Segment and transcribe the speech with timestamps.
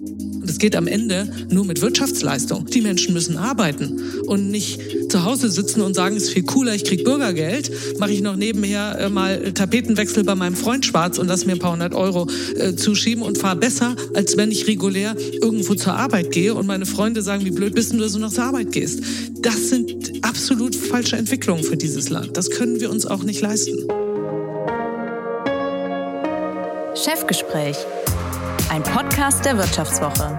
[0.00, 2.64] Das geht am Ende nur mit Wirtschaftsleistung.
[2.64, 4.80] Die Menschen müssen arbeiten und nicht
[5.10, 8.36] zu Hause sitzen und sagen, es ist viel cooler, ich krieg Bürgergeld, mache ich noch
[8.36, 12.26] nebenher äh, mal Tapetenwechsel bei meinem Freund schwarz und lass mir ein paar hundert Euro
[12.56, 16.86] äh, zuschieben und fahre besser, als wenn ich regulär irgendwo zur Arbeit gehe und meine
[16.86, 19.00] Freunde sagen, wie blöd bist du, dass du noch zur Arbeit gehst.
[19.42, 22.38] Das sind absolut falsche Entwicklungen für dieses Land.
[22.38, 23.76] Das können wir uns auch nicht leisten.
[26.94, 27.76] Chefgespräch
[28.72, 30.38] ein Podcast der Wirtschaftswoche.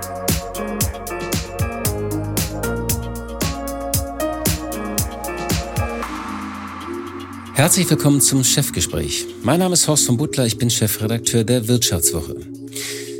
[7.54, 9.28] Herzlich willkommen zum Chefgespräch.
[9.44, 12.38] Mein Name ist Horst von Butler, ich bin Chefredakteur der Wirtschaftswoche.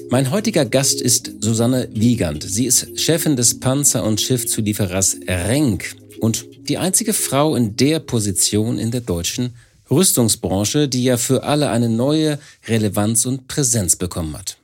[0.10, 2.42] Mein heutiger Gast ist Susanne Wiegand.
[2.42, 8.80] Sie ist Chefin des Panzer- und Schiffzulieferers Renk und die einzige Frau in der Position
[8.80, 9.54] in der deutschen
[9.92, 14.58] Rüstungsbranche, die ja für alle eine neue Relevanz und Präsenz bekommen hat.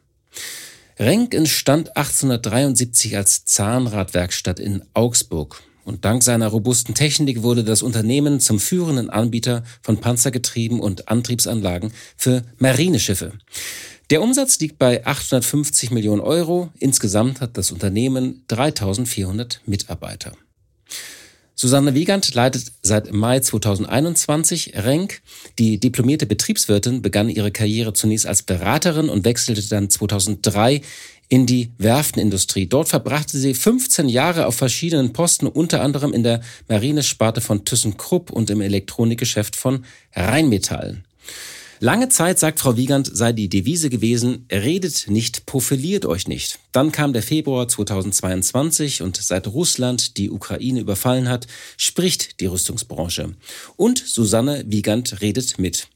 [1.02, 5.64] Renk entstand 1873 als Zahnradwerkstatt in Augsburg.
[5.86, 11.94] Und dank seiner robusten Technik wurde das Unternehmen zum führenden Anbieter von Panzergetrieben und Antriebsanlagen
[12.18, 13.32] für Marineschiffe.
[14.10, 16.70] Der Umsatz liegt bei 850 Millionen Euro.
[16.80, 20.34] Insgesamt hat das Unternehmen 3400 Mitarbeiter.
[21.62, 25.22] Susanne Wiegand leitet seit Mai 2021 Renk.
[25.58, 30.80] Die diplomierte Betriebswirtin begann ihre Karriere zunächst als Beraterin und wechselte dann 2003
[31.28, 32.68] in die Werftenindustrie.
[32.68, 38.32] Dort verbrachte sie 15 Jahre auf verschiedenen Posten, unter anderem in der Marinesparte von ThyssenKrupp
[38.32, 39.84] und im Elektronikgeschäft von
[40.16, 41.04] Rheinmetall.
[41.82, 46.60] Lange Zeit, sagt Frau Wiegand, sei die Devise gewesen, redet nicht, profiliert euch nicht.
[46.74, 53.34] Dann kam der Februar 2022 und seit Russland die Ukraine überfallen hat, spricht die Rüstungsbranche.
[53.78, 55.88] Und Susanne Wiegand redet mit.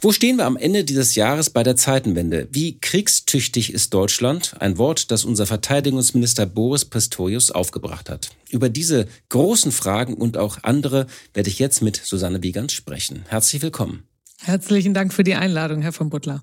[0.00, 2.48] Wo stehen wir am Ende dieses Jahres bei der Zeitenwende?
[2.50, 4.54] Wie kriegstüchtig ist Deutschland?
[4.58, 8.30] Ein Wort, das unser Verteidigungsminister Boris Pistorius aufgebracht hat.
[8.48, 13.26] Über diese großen Fragen und auch andere werde ich jetzt mit Susanne Wiegand sprechen.
[13.28, 14.04] Herzlich willkommen.
[14.42, 16.42] Herzlichen Dank für die Einladung, Herr von Butler.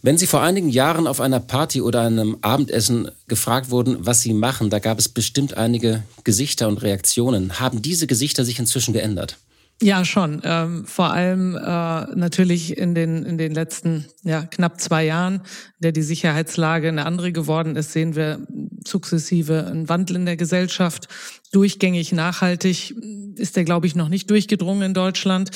[0.00, 4.32] Wenn Sie vor einigen Jahren auf einer Party oder einem Abendessen gefragt wurden, was Sie
[4.32, 7.58] machen, da gab es bestimmt einige Gesichter und Reaktionen.
[7.58, 9.38] Haben diese Gesichter sich inzwischen geändert?
[9.80, 10.40] Ja, schon.
[10.44, 15.82] Ähm, vor allem äh, natürlich in den, in den letzten ja, knapp zwei Jahren, in
[15.82, 18.44] der die Sicherheitslage eine andere geworden ist, sehen wir
[18.86, 21.08] sukzessive einen Wandel in der Gesellschaft.
[21.52, 22.94] Durchgängig nachhaltig
[23.36, 25.50] ist der, glaube ich, noch nicht durchgedrungen in Deutschland.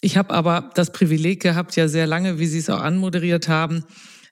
[0.00, 3.84] Ich habe aber das Privileg gehabt, ja sehr lange, wie Sie es auch anmoderiert haben,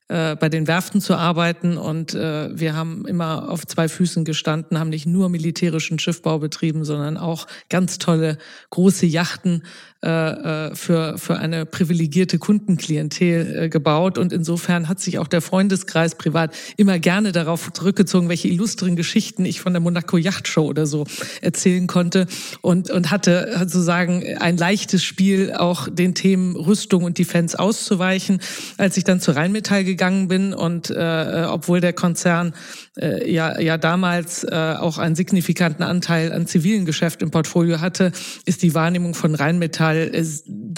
[0.08, 1.78] äh, bei den Werften zu arbeiten.
[1.78, 6.84] Und äh, wir haben immer auf zwei Füßen gestanden, haben nicht nur militärischen Schiffbau betrieben,
[6.84, 8.36] sondern auch ganz tolle
[8.68, 9.62] große Yachten
[10.04, 14.18] äh, äh, für, für eine privilegierte Kundenklientel äh, gebaut.
[14.18, 19.46] Und insofern hat sich auch der Freundeskreis privat immer gerne darauf zurückgezogen, welche illustren Geschichten
[19.46, 21.06] ich von der Monaco Yacht Show oder so
[21.40, 22.26] erzählen konnte
[22.60, 28.40] und, und hatte sozusagen ein leichtes Spiel, auch den Themen Rüstung und Defense auszuweichen.
[28.76, 32.52] Als ich dann zu Rheinmetall gegangen bin und äh, obwohl der Konzern
[33.00, 38.12] äh, ja, ja damals äh, auch einen signifikanten Anteil an zivilen Geschäft im Portfolio hatte,
[38.44, 40.24] ist die Wahrnehmung von Rheinmetall äh,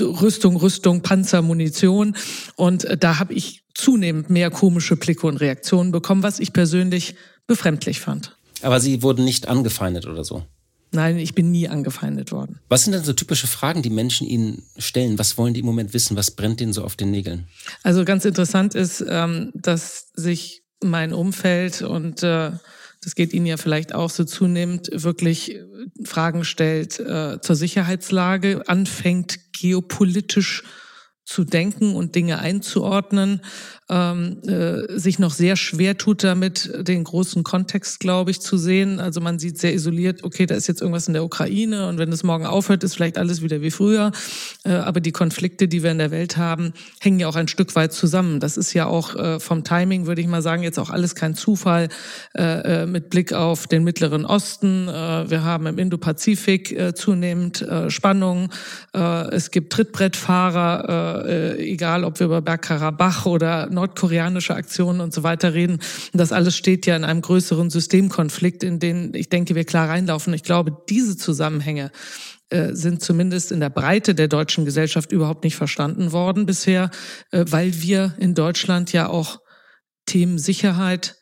[0.03, 2.17] Rüstung, Rüstung, Panzer, Munition.
[2.57, 7.15] Und äh, da habe ich zunehmend mehr komische Blicke und Reaktionen bekommen, was ich persönlich
[7.47, 8.37] befremdlich fand.
[8.63, 10.45] Aber Sie wurden nicht angefeindet oder so?
[10.93, 12.61] Nein, ich bin nie angefeindet worden.
[12.69, 15.19] Was sind denn so typische Fragen, die Menschen Ihnen stellen?
[15.19, 16.17] Was wollen die im Moment wissen?
[16.17, 17.47] Was brennt Ihnen so auf den Nägeln?
[17.83, 22.53] Also ganz interessant ist, ähm, dass sich mein Umfeld und äh,
[23.07, 25.61] das geht Ihnen ja vielleicht auch so zunehmend, wirklich
[26.03, 30.65] Fragen stellt äh, zur Sicherheitslage, anfängt geopolitisch
[31.25, 33.43] zu denken und Dinge einzuordnen
[33.89, 38.99] ähm, äh, sich noch sehr schwer tut damit, den großen Kontext, glaube ich, zu sehen.
[38.99, 42.11] Also man sieht sehr isoliert, okay, da ist jetzt irgendwas in der Ukraine und wenn
[42.11, 44.11] es morgen aufhört, ist vielleicht alles wieder wie früher.
[44.65, 47.77] Äh, aber die Konflikte, die wir in der Welt haben, hängen ja auch ein Stück
[47.77, 48.41] weit zusammen.
[48.41, 51.35] Das ist ja auch äh, vom Timing, würde ich mal sagen, jetzt auch alles kein
[51.35, 51.89] Zufall
[52.37, 54.89] äh, äh mit Blick auf den Mittleren Osten.
[54.89, 58.49] Äh, wir haben im Indo-Pazifik äh, zunehmend äh, Spannungen.
[58.95, 65.15] Äh, es gibt Trittbrettfahrer, äh, äh, egal ob wir über Bergkarabach oder nordkoreanische Aktionen und
[65.15, 65.79] so weiter reden.
[66.13, 70.35] Das alles steht ja in einem größeren Systemkonflikt, in den ich denke, wir klar reinlaufen.
[70.35, 71.93] Ich glaube, diese Zusammenhänge
[72.51, 76.91] äh, sind zumindest in der Breite der deutschen Gesellschaft überhaupt nicht verstanden worden bisher,
[77.31, 79.41] äh, weil wir in Deutschland ja auch
[80.07, 81.17] Themen Sicherheit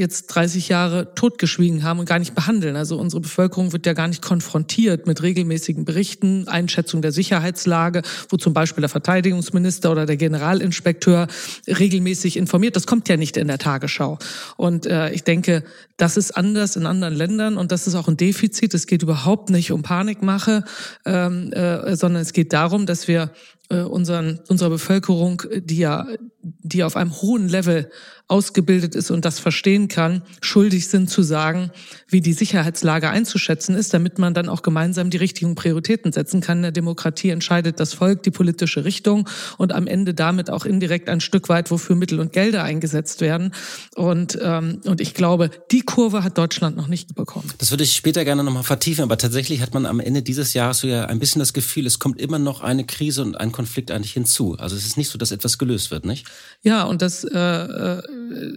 [0.00, 2.74] jetzt 30 Jahre totgeschwiegen haben und gar nicht behandeln.
[2.74, 8.36] Also unsere Bevölkerung wird ja gar nicht konfrontiert mit regelmäßigen Berichten, Einschätzung der Sicherheitslage, wo
[8.36, 11.28] zum Beispiel der Verteidigungsminister oder der Generalinspekteur
[11.68, 12.74] regelmäßig informiert.
[12.74, 14.18] Das kommt ja nicht in der Tagesschau.
[14.56, 15.62] Und äh, ich denke,
[15.96, 18.74] das ist anders in anderen Ländern und das ist auch ein Defizit.
[18.74, 20.64] Es geht überhaupt nicht um Panikmache,
[21.04, 23.30] ähm, äh, sondern es geht darum, dass wir
[23.70, 26.06] äh, unseren, unserer Bevölkerung, die ja,
[26.42, 27.90] die auf einem hohen Level
[28.30, 31.70] ausgebildet ist und das verstehen kann, schuldig sind zu sagen,
[32.08, 36.58] wie die Sicherheitslage einzuschätzen ist, damit man dann auch gemeinsam die richtigen Prioritäten setzen kann.
[36.58, 39.28] In der Demokratie entscheidet das Volk die politische Richtung
[39.58, 43.52] und am Ende damit auch indirekt ein Stück weit, wofür Mittel und Gelder eingesetzt werden.
[43.96, 47.52] Und, ähm, und ich glaube, die Kurve hat Deutschland noch nicht bekommen.
[47.58, 50.78] Das würde ich später gerne nochmal vertiefen, aber tatsächlich hat man am Ende dieses Jahres
[50.78, 53.90] so ja ein bisschen das Gefühl, es kommt immer noch eine Krise und ein Konflikt
[53.90, 54.56] eigentlich hinzu.
[54.58, 56.26] Also es ist nicht so, dass etwas gelöst wird, nicht?
[56.62, 58.02] Ja, und das äh, äh,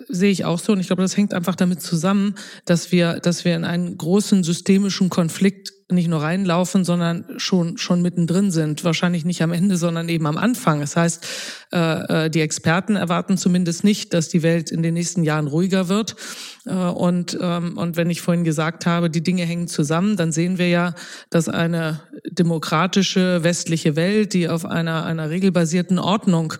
[0.07, 0.71] sehe ich auch so.
[0.71, 4.45] Und ich glaube, das hängt einfach damit zusammen, dass wir, dass wir in einen großen
[4.45, 8.85] systemischen Konflikt nicht nur reinlaufen, sondern schon schon mittendrin sind.
[8.85, 10.79] Wahrscheinlich nicht am Ende, sondern eben am Anfang.
[10.79, 11.25] Das heißt,
[11.73, 15.89] äh, äh, die Experten erwarten zumindest nicht, dass die Welt in den nächsten Jahren ruhiger
[15.89, 16.15] wird.
[16.65, 20.57] Äh, und ähm, und wenn ich vorhin gesagt habe, die Dinge hängen zusammen, dann sehen
[20.57, 20.95] wir ja,
[21.29, 26.53] dass eine demokratische westliche Welt, die auf einer einer regelbasierten Ordnung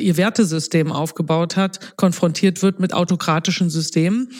[0.00, 4.30] ihr Wertesystem aufgebaut hat, konfrontiert wird mit autokratischen Systemen,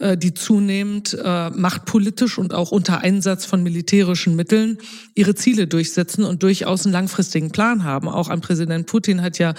[0.00, 1.16] die zunehmend
[1.54, 4.78] machtpolitisch und auch unter Einsatz von Militär militärischen Mitteln
[5.14, 8.08] ihre Ziele durchsetzen und durchaus einen langfristigen Plan haben.
[8.08, 9.54] Auch ein Präsident Putin hat ja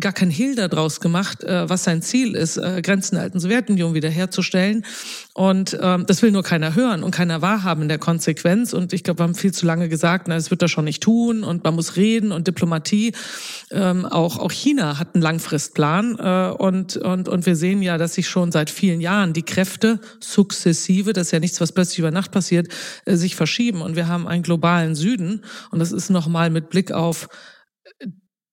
[0.00, 3.94] gar kein Hehl daraus gemacht, äh, was sein Ziel ist, äh, Grenzen der alten Sowjetunion
[3.94, 4.37] wiederherzustellen.
[5.34, 8.72] Und ähm, das will nur keiner hören und keiner wahrhaben in der Konsequenz.
[8.72, 11.02] Und ich glaube, wir haben viel zu lange gesagt, na, das wird er schon nicht
[11.02, 13.12] tun und man muss reden und Diplomatie.
[13.70, 18.14] Ähm, auch, auch China hat einen Langfristplan äh, und, und, und wir sehen ja, dass
[18.14, 22.10] sich schon seit vielen Jahren die Kräfte sukzessive, das ist ja nichts, was plötzlich über
[22.10, 22.68] Nacht passiert,
[23.04, 23.82] äh, sich verschieben.
[23.82, 27.28] Und wir haben einen globalen Süden und das ist nochmal mit Blick auf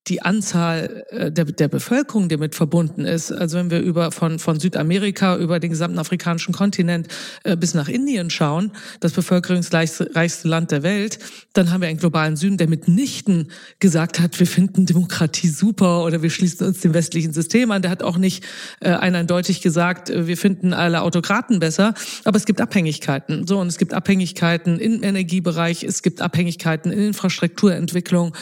[0.07, 3.31] die Anzahl äh, der, der Bevölkerung, die mit verbunden ist.
[3.31, 7.07] Also wenn wir über von, von Südamerika über den gesamten afrikanischen Kontinent
[7.43, 11.19] äh, bis nach Indien schauen, das bevölkerungsreichste Land der Welt,
[11.53, 13.49] dann haben wir einen globalen Süden, der mitnichten
[13.79, 17.81] gesagt hat, wir finden Demokratie super oder wir schließen uns dem westlichen System an.
[17.81, 18.43] Der hat auch nicht
[18.81, 21.95] äh, eindeutig gesagt, äh, wir finden alle Autokraten besser.
[22.25, 23.47] Aber es gibt Abhängigkeiten.
[23.47, 28.35] So und es gibt Abhängigkeiten im Energiebereich, es gibt Abhängigkeiten in Infrastrukturentwicklung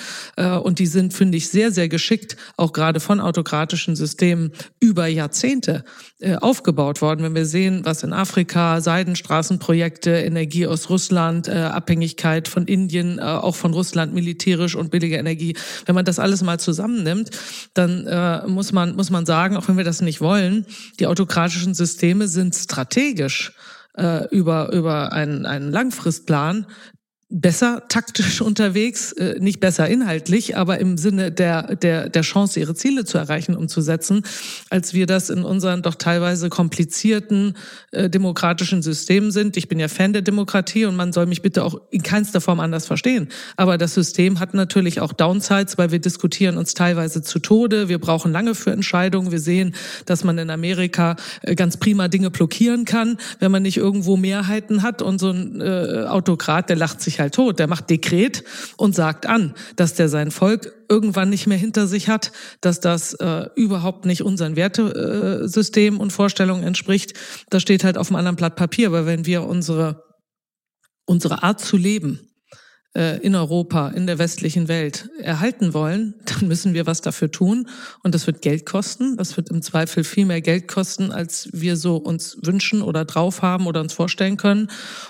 [0.64, 4.52] und die sind, finde ich, sehr, sehr geschickt, auch gerade von autokratischen Systemen,
[4.82, 5.86] über Jahrzehnte
[6.20, 7.24] äh, aufgebaut worden.
[7.24, 13.22] Wenn wir sehen, was in Afrika, Seidenstraßenprojekte, Energie aus Russland, äh, Abhängigkeit von Indien, äh,
[13.22, 15.56] auch von Russland militärisch und billige Energie,
[15.86, 17.30] wenn man das alles mal zusammennimmt,
[17.74, 18.04] dann
[18.48, 20.66] muss man muss man sagen, auch wenn wir das nicht wollen,
[21.00, 23.54] die autokratischen Systeme sind strategisch
[24.32, 26.66] über über einen, einen Langfristplan
[27.34, 32.76] besser taktisch unterwegs, äh, nicht besser inhaltlich, aber im Sinne der, der, der Chance, ihre
[32.76, 34.22] Ziele zu erreichen, umzusetzen,
[34.70, 37.56] als wir das in unseren doch teilweise komplizierten
[37.92, 39.58] äh, demokratischen Systemen sind.
[39.58, 42.60] Ich bin ja Fan der Demokratie und man soll mich bitte auch in keinster Form
[42.60, 43.28] anders verstehen.
[43.58, 47.90] Aber das System hat natürlich auch Downsides, weil wir diskutieren uns teilweise zu Tode.
[47.90, 49.32] Wir brauchen lange für Entscheidungen.
[49.32, 49.74] Wir sehen,
[50.06, 54.84] dass man in Amerika äh, ganz prima Dinge blockieren kann, wenn man nicht irgendwo Mehrheiten
[54.84, 57.60] hat und so ein äh, Autokrat, der lacht sich halt tot.
[57.60, 58.44] Der macht Dekret
[58.78, 62.32] und sagt an, dass der sein Volk irgendwann nicht mehr hinter sich hat,
[62.62, 67.14] dass das äh, überhaupt nicht unseren Wertesystem und Vorstellungen entspricht.
[67.50, 68.88] Das steht halt auf einem anderen Blatt Papier.
[68.88, 70.04] Aber wenn wir unsere,
[71.06, 72.33] unsere Art zu leben äh,
[72.96, 77.68] in Europa, in der westlichen Welt erhalten wollen, dann müssen wir was dafür tun.
[78.04, 79.18] Und das wird Geld kosten.
[79.18, 83.42] Das wird im Zweifel viel mehr Geld kosten, als wir so uns wünschen oder drauf
[83.42, 84.68] haben oder uns vorstellen können.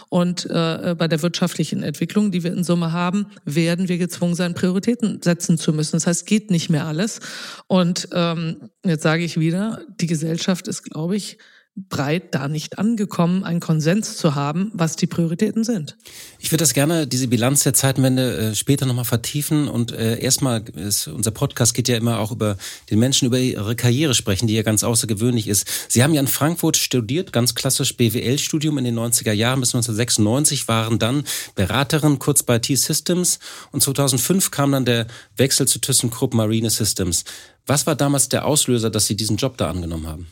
[0.08, 4.54] Und äh, bei der wirtschaftlichen Entwicklung, die wir in Summe haben, werden wir gezwungen sein,
[4.54, 5.98] Prioritäten setzen zu müssen.
[5.98, 7.20] Das heißt, geht nicht mehr alles.
[7.68, 11.38] Und ähm, jetzt sage ich wieder, die Gesellschaft ist, glaube ich,
[11.75, 15.98] breit da nicht angekommen, einen Konsens zu haben, was die Prioritäten sind.
[16.38, 19.68] Ich würde das gerne, diese Bilanz der Zeitenwende, äh, später nochmal vertiefen.
[19.68, 22.58] Und äh, erstmal, ist, unser Podcast geht ja immer auch über
[22.92, 25.68] den Menschen, über ihre Karriere sprechen, die ja ganz außergewöhnlich ist.
[25.89, 30.68] Sie haben ja in Frankfurt studiert, ganz klassisch BWL-Studium in den 90er Jahren bis 1996,
[30.68, 31.24] waren dann
[31.56, 33.39] Beraterin kurz bei T-Systems
[33.72, 37.24] und 2005 kam dann der Wechsel zu ThyssenKrupp Marine Systems.
[37.65, 40.27] Was war damals der Auslöser, dass Sie diesen Job da angenommen haben?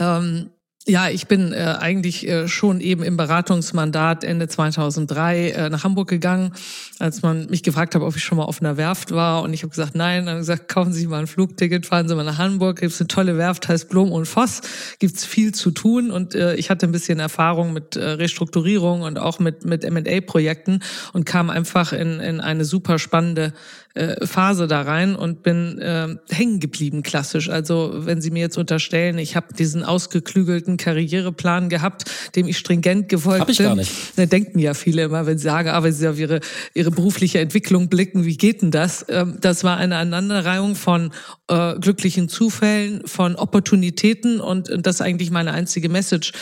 [0.00, 0.50] Ähm,
[0.86, 6.08] Ja, ich bin äh, eigentlich äh, schon eben im Beratungsmandat Ende 2003 äh, nach Hamburg
[6.08, 6.54] gegangen,
[6.98, 9.42] als man mich gefragt hat, ob ich schon mal auf einer Werft war.
[9.42, 10.24] Und ich habe gesagt, nein.
[10.24, 12.80] Dann gesagt, kaufen Sie mal ein Flugticket, fahren Sie mal nach Hamburg.
[12.80, 14.62] Gibt es eine tolle Werft, heißt Blom und Voss.
[14.98, 16.10] Gibt's viel zu tun.
[16.10, 20.80] Und äh, ich hatte ein bisschen Erfahrung mit äh, Restrukturierung und auch mit mit M&A-Projekten
[21.12, 23.52] und kam einfach in, in eine super spannende
[23.94, 27.48] äh, Phase da rein und bin äh, hängen geblieben klassisch.
[27.48, 32.04] Also wenn Sie mir jetzt unterstellen, ich habe diesen ausgeklügelten Karriereplan gehabt,
[32.36, 33.66] dem ich stringent gefolgt hab ich bin.
[33.66, 33.92] Gar nicht.
[34.16, 36.40] Da denken ja viele immer, wenn sie sagen, aber ah, sie auf ihre,
[36.74, 39.04] ihre berufliche Entwicklung blicken, wie geht denn das?
[39.08, 41.10] Ähm, das war eine Aneinanderreihung von
[41.48, 46.32] äh, glücklichen Zufällen, von Opportunitäten und, und das ist eigentlich meine einzige Message,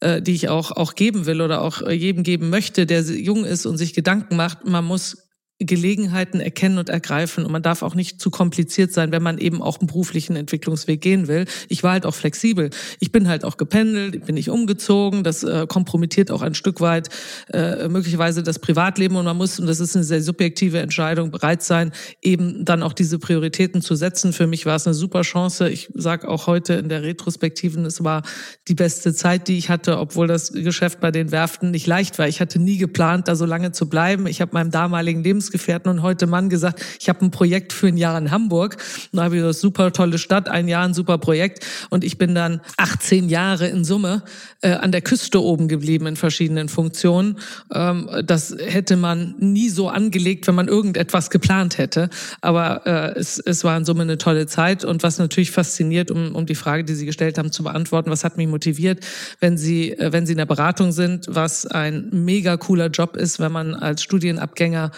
[0.00, 3.44] äh, die ich auch, auch geben will oder auch äh, jedem geben möchte, der jung
[3.44, 4.66] ist und sich Gedanken macht.
[4.66, 5.27] Man muss
[5.60, 7.44] Gelegenheiten erkennen und ergreifen.
[7.44, 11.00] Und man darf auch nicht zu kompliziert sein, wenn man eben auch einen beruflichen Entwicklungsweg
[11.00, 11.46] gehen will.
[11.68, 12.70] Ich war halt auch flexibel.
[13.00, 15.24] Ich bin halt auch gependelt, bin nicht umgezogen.
[15.24, 17.08] Das äh, kompromittiert auch ein Stück weit
[17.52, 19.16] äh, möglicherweise das Privatleben.
[19.16, 21.90] Und man muss, und das ist eine sehr subjektive Entscheidung, bereit sein,
[22.22, 24.32] eben dann auch diese Prioritäten zu setzen.
[24.32, 25.70] Für mich war es eine super Chance.
[25.70, 28.22] Ich sage auch heute in der Retrospektiven, es war
[28.68, 32.28] die beste Zeit, die ich hatte, obwohl das Geschäft bei den Werften nicht leicht war.
[32.28, 34.28] Ich hatte nie geplant, da so lange zu bleiben.
[34.28, 37.88] Ich habe meinem damaligen Lebens Lebensgefährten und heute Mann gesagt, ich habe ein Projekt für
[37.88, 38.76] ein Jahr in Hamburg.
[39.12, 41.64] Da habe ich gesagt, super tolle Stadt, ein Jahr ein super Projekt.
[41.90, 44.22] Und ich bin dann 18 Jahre in Summe
[44.60, 47.38] äh, an der Küste oben geblieben in verschiedenen Funktionen.
[47.72, 52.10] Ähm, das hätte man nie so angelegt, wenn man irgendetwas geplant hätte.
[52.40, 54.84] Aber äh, es, es war in Summe eine tolle Zeit.
[54.84, 58.24] Und was natürlich fasziniert, um, um die Frage, die Sie gestellt haben, zu beantworten, was
[58.24, 59.04] hat mich motiviert,
[59.40, 63.40] wenn Sie, äh, wenn Sie in der Beratung sind, was ein mega cooler Job ist,
[63.40, 64.90] wenn man als Studienabgänger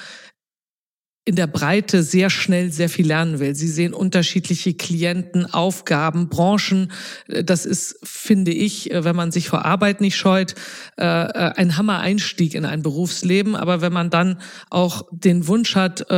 [1.27, 3.55] in der Breite sehr schnell sehr viel lernen will.
[3.55, 6.91] Sie sehen unterschiedliche Klienten, Aufgaben, Branchen.
[7.29, 10.55] Das ist, finde ich, wenn man sich vor Arbeit nicht scheut,
[10.97, 13.55] äh, ein Hammer-Einstieg in ein Berufsleben.
[13.55, 14.39] Aber wenn man dann
[14.71, 16.15] auch den Wunsch hat äh,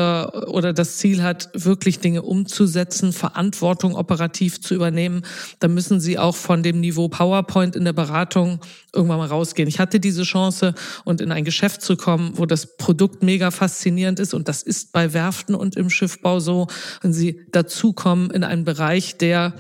[0.46, 5.22] oder das Ziel hat, wirklich Dinge umzusetzen, Verantwortung operativ zu übernehmen,
[5.58, 8.60] dann müssen Sie auch von dem Niveau PowerPoint in der Beratung
[8.94, 9.68] irgendwann mal rausgehen.
[9.68, 14.20] Ich hatte diese Chance und in ein Geschäft zu kommen, wo das Produkt mega faszinierend
[14.20, 16.68] ist und das ist bei Werften und im Schiffbau so,
[17.00, 19.54] wenn sie dazukommen in einen Bereich, der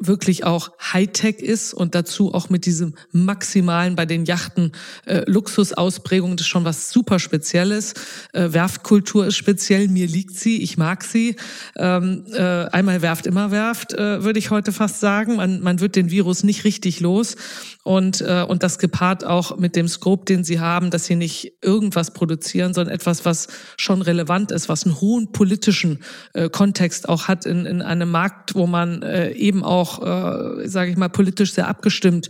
[0.00, 4.72] wirklich auch Hightech ist und dazu auch mit diesem maximalen bei den Yachten
[5.06, 7.94] äh, Luxusausprägung, das ist schon was super Spezielles.
[8.32, 11.36] Äh, Werftkultur ist speziell, mir liegt sie, ich mag sie.
[11.76, 15.36] Ähm, äh, einmal werft, immer werft, äh, würde ich heute fast sagen.
[15.36, 17.36] Man, man wird den Virus nicht richtig los
[17.82, 21.54] und, äh, und das gepaart auch mit dem Scope, den sie haben, dass sie nicht
[21.62, 26.00] irgendwas produzieren, sondern etwas, was schon relevant ist, was einen hohen politischen
[26.34, 30.90] äh, Kontext auch hat in, in einem Markt, wo man äh, eben auch, äh, sage
[30.90, 32.28] ich mal, politisch sehr abgestimmt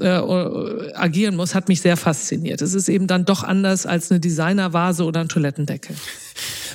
[0.00, 2.62] äh, agieren muss, hat mich sehr fasziniert.
[2.62, 5.94] Es ist eben dann doch anders als eine Designervase oder ein Toilettendeckel.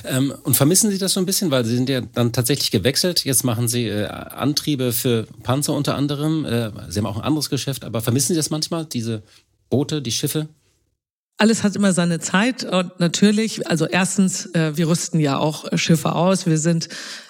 [0.04, 3.24] Ähm, und vermissen Sie das so ein bisschen, weil Sie sind ja dann tatsächlich gewechselt.
[3.24, 6.44] Jetzt machen Sie äh, Antriebe für Panzer unter anderem.
[6.44, 9.22] Äh, Sie haben auch ein anderes Geschäft, aber vermissen Sie das manchmal, diese
[9.70, 10.48] Boote, die Schiffe?
[11.38, 16.14] Alles hat immer seine Zeit und natürlich, also erstens, äh, wir rüsten ja auch Schiffe
[16.14, 16.46] aus.
[16.46, 16.88] Wir sind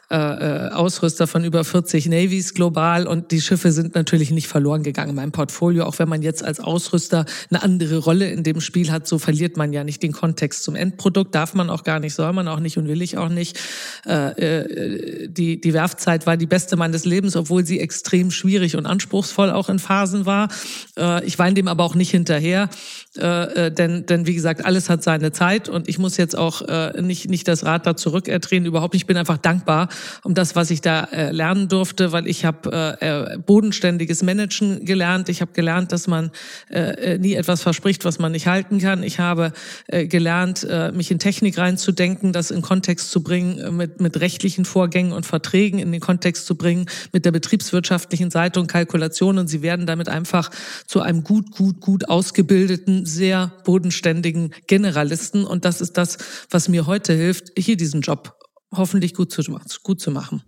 [0.09, 4.85] äh, äh, Ausrüster von über 40 Navies global und die Schiffe sind natürlich nicht verloren
[4.85, 5.85] gegangen in meinem Portfolio.
[5.85, 9.57] Auch wenn man jetzt als Ausrüster eine andere Rolle in dem Spiel hat, so verliert
[9.57, 11.35] man ja nicht den Kontext zum Endprodukt.
[11.35, 13.59] Darf man auch gar nicht, soll man auch nicht und will ich auch nicht.
[14.07, 18.87] Äh, äh, die, die Werfzeit war die beste meines Lebens, obwohl sie extrem schwierig und
[18.87, 20.49] anspruchsvoll auch in Phasen war.
[20.97, 22.71] Äh, ich weine dem aber auch nicht hinterher,
[23.19, 26.63] äh, äh, denn, denn wie gesagt, alles hat seine Zeit und ich muss jetzt auch
[26.63, 29.03] äh, nicht, nicht das Rad da zurückerdrehen, überhaupt nicht.
[29.03, 29.89] Ich bin einfach dankbar,
[30.25, 34.85] um das, was ich da äh, lernen durfte, weil ich habe äh, äh, bodenständiges Managen
[34.85, 35.29] gelernt.
[35.29, 36.31] Ich habe gelernt, dass man
[36.71, 39.03] äh, äh, nie etwas verspricht, was man nicht halten kann.
[39.03, 39.53] Ich habe
[39.87, 44.21] äh, gelernt, äh, mich in Technik reinzudenken, das in Kontext zu bringen, äh, mit, mit
[44.21, 49.39] rechtlichen Vorgängen und Verträgen in den Kontext zu bringen, mit der betriebswirtschaftlichen Seite und Kalkulation.
[49.39, 50.51] Und sie werden damit einfach
[50.87, 55.45] zu einem gut, gut, gut ausgebildeten, sehr bodenständigen Generalisten.
[55.45, 56.19] Und das ist das,
[56.51, 58.36] was mir heute hilft, hier diesen Job
[58.77, 59.43] hoffentlich gut zu,
[59.83, 60.43] gut zu machen.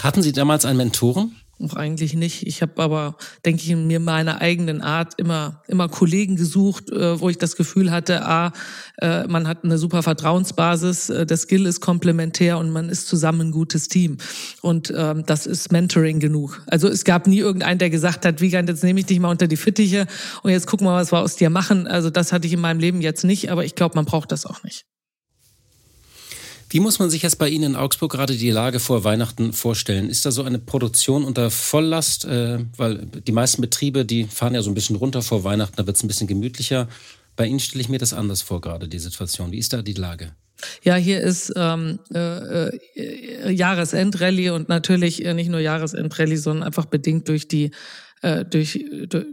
[0.00, 1.36] Hatten Sie damals einen Mentoren?
[1.58, 2.46] Auch eigentlich nicht.
[2.46, 3.16] Ich habe aber,
[3.46, 7.56] denke ich, in mir meiner eigenen Art immer, immer Kollegen gesucht, äh, wo ich das
[7.56, 8.52] Gefühl hatte, ah,
[9.00, 13.48] äh, man hat eine super Vertrauensbasis, äh, der Skill ist komplementär und man ist zusammen
[13.48, 14.18] ein gutes Team.
[14.60, 16.62] Und ähm, das ist Mentoring genug.
[16.66, 19.48] Also es gab nie irgendeinen, der gesagt hat, Wiegand, jetzt nehme ich dich mal unter
[19.48, 20.06] die Fittiche
[20.42, 21.86] und jetzt gucken wir, was wir aus dir machen.
[21.86, 24.44] Also das hatte ich in meinem Leben jetzt nicht, aber ich glaube, man braucht das
[24.44, 24.84] auch nicht.
[26.68, 30.10] Wie muss man sich jetzt bei Ihnen in Augsburg gerade die Lage vor Weihnachten vorstellen?
[30.10, 32.24] Ist da so eine Produktion unter Volllast?
[32.24, 35.86] Äh, weil die meisten Betriebe, die fahren ja so ein bisschen runter vor Weihnachten, da
[35.86, 36.88] wird es ein bisschen gemütlicher.
[37.36, 39.52] Bei Ihnen stelle ich mir das anders vor, gerade die Situation.
[39.52, 40.32] Wie ist da die Lage?
[40.82, 46.86] Ja, hier ist ähm, äh, äh, Jahresendrallye und natürlich äh, nicht nur Jahresendrallye, sondern einfach
[46.86, 47.72] bedingt durch die
[48.26, 48.84] äh, durch,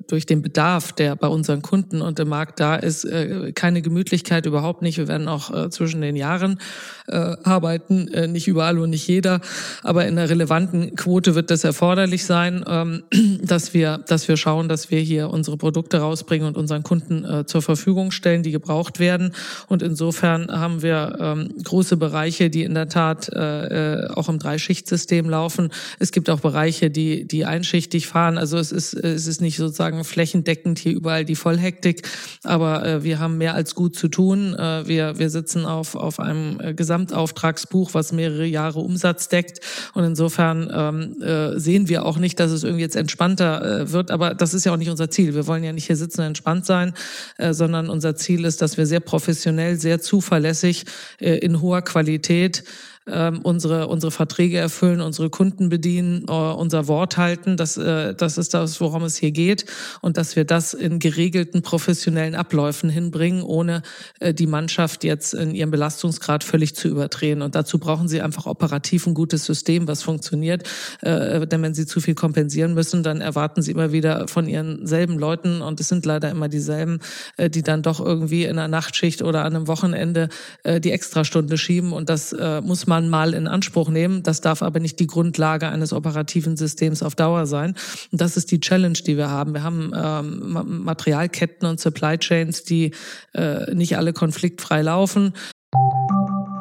[0.08, 4.46] durch den Bedarf, der bei unseren Kunden und im Markt da ist, äh, keine Gemütlichkeit
[4.46, 5.00] überhaupt nicht.
[5.00, 6.60] Wir werden auch äh, zwischen den Jahren
[7.06, 9.42] arbeiten, nicht überall und nicht jeder,
[9.84, 13.04] aber in einer relevanten Quote wird das erforderlich sein, ähm,
[13.42, 17.62] dass wir, dass wir schauen, dass wir hier unsere Produkte rausbringen und unseren Kunden zur
[17.62, 19.34] Verfügung stellen, die gebraucht werden.
[19.68, 25.70] Und insofern haben wir ähm, große Bereiche, die in der Tat auch im Dreischichtsystem laufen.
[26.00, 28.38] Es gibt auch Bereiche, die, die einschichtig fahren.
[28.38, 32.06] Also es ist, es ist nicht sozusagen flächendeckend hier überall die Vollhektik,
[32.44, 34.54] aber äh, wir haben mehr als gut zu tun.
[34.56, 39.62] Äh, wir, wir sitzen auf, auf einem äh, Gesamtauftragsbuch, was mehrere Jahre Umsatz deckt
[39.94, 44.12] und insofern ähm, äh, sehen wir auch nicht, dass es irgendwie jetzt entspannter äh, wird,
[44.12, 45.36] aber das ist ja auch nicht unser Ziel.
[45.36, 46.94] Wir wollen ja nicht hier sitzen und entspannt sein,
[47.38, 50.86] äh, sondern unser Ziel ist, dass wir sehr professionell, sehr zuverlässig
[51.20, 52.64] äh, in hoher Qualität
[53.08, 57.58] ähm, unsere, unsere Verträge erfüllen, unsere Kunden bedienen, äh, unser Wort halten.
[57.58, 59.66] Das, äh, das ist das, worum es hier geht.
[60.02, 63.82] Und dass wir das in geregelten professionellen Abläufen hinbringen, ohne
[64.20, 67.42] äh, die Mannschaft jetzt in ihrem Belastungsgrad völlig zu überdrehen.
[67.42, 70.64] Und dazu brauchen sie einfach operativ ein gutes System, was funktioniert.
[71.02, 74.88] Äh, denn wenn sie zu viel kompensieren müssen, dann erwarten sie immer wieder von ihren
[74.88, 77.00] selben Leuten, und es sind leider immer dieselben,
[77.38, 80.30] äh, die dann doch irgendwie in einer Nachtschicht oder an einem Wochenende
[80.64, 81.92] äh, die Extrastunde schieben.
[81.92, 84.22] Und das äh, muss man man mal in Anspruch nehmen.
[84.22, 87.74] Das darf aber nicht die Grundlage eines operativen Systems auf Dauer sein.
[88.12, 89.56] Und das ist die Challenge, die wir haben.
[89.56, 92.92] Wir haben ähm, Materialketten und Supply Chains, die
[93.34, 95.34] äh, nicht alle konfliktfrei laufen.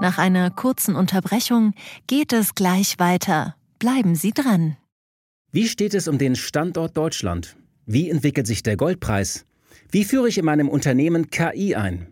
[0.01, 1.75] Nach einer kurzen Unterbrechung
[2.07, 3.55] geht es gleich weiter.
[3.79, 4.79] Bleiben Sie dran.
[5.51, 7.57] Wie steht es um den Standort Deutschland?
[7.85, 9.45] Wie entwickelt sich der Goldpreis?
[9.91, 12.12] Wie führe ich in meinem Unternehmen KI ein?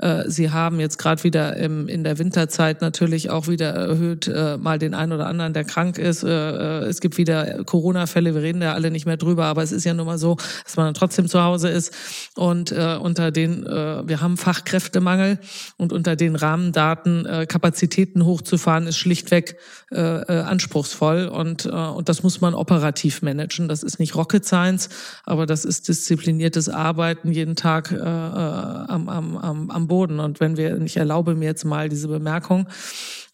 [0.00, 4.56] Äh, sie haben jetzt gerade wieder im, in der Winterzeit natürlich auch wieder erhöht äh,
[4.56, 6.22] mal den einen oder anderen, der krank ist.
[6.22, 9.72] Äh, äh, es gibt wieder Corona-Fälle, wir reden da alle nicht mehr drüber, aber es
[9.72, 11.94] ist ja nun mal so, dass man dann trotzdem zu Hause ist.
[12.34, 15.38] Und äh, unter den, äh, wir haben Fachkräftemangel
[15.76, 19.56] und unter den Rahmendaten äh, Kapazitäten hochzufahren, ist schlichtweg
[19.92, 23.68] äh, äh, anspruchsvoll und, äh, und das muss man operativ managen.
[23.68, 24.88] Das ist nicht Rocket Science,
[25.24, 30.18] aber das ist diszipliniertes Arbeiten jeden Tag äh, äh am, am, am, am Boden.
[30.20, 32.66] Und wenn wir, ich erlaube mir jetzt mal diese Bemerkung,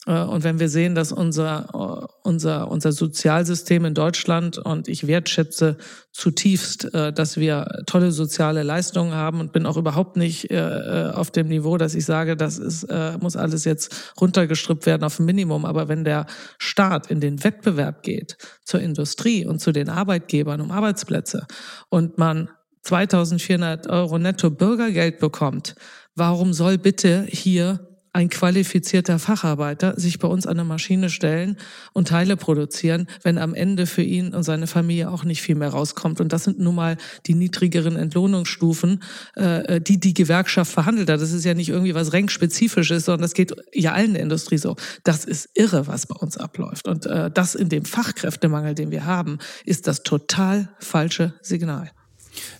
[0.06, 5.06] äh, und wenn wir sehen, dass unser, äh, unser, unser Sozialsystem in Deutschland, und ich
[5.06, 5.76] wertschätze
[6.12, 11.48] zutiefst, äh, dass wir tolle soziale Leistungen haben und bin auch überhaupt nicht auf dem
[11.48, 12.86] Niveau, dass ich sage, das ist,
[13.20, 15.64] muss alles jetzt runtergestrippt werden auf ein Minimum.
[15.64, 16.26] Aber wenn der
[16.58, 21.46] Staat in den Wettbewerb geht zur Industrie und zu den Arbeitgebern um Arbeitsplätze
[21.88, 22.48] und man
[22.82, 25.74] 2400 Euro netto Bürgergeld bekommt,
[26.16, 31.58] Warum soll bitte hier ein qualifizierter Facharbeiter sich bei uns an eine Maschine stellen
[31.92, 35.68] und Teile produzieren, wenn am Ende für ihn und seine Familie auch nicht viel mehr
[35.68, 36.22] rauskommt.
[36.22, 39.02] Und das sind nun mal die niedrigeren Entlohnungsstufen,
[39.34, 41.20] äh, die die Gewerkschaft verhandelt hat.
[41.20, 44.76] Das ist ja nicht irgendwie was Rankspezifisches, sondern das geht ja allen der Industrie so.
[45.04, 46.88] Das ist irre, was bei uns abläuft.
[46.88, 51.90] Und äh, das in dem Fachkräftemangel, den wir haben, ist das total falsche Signal.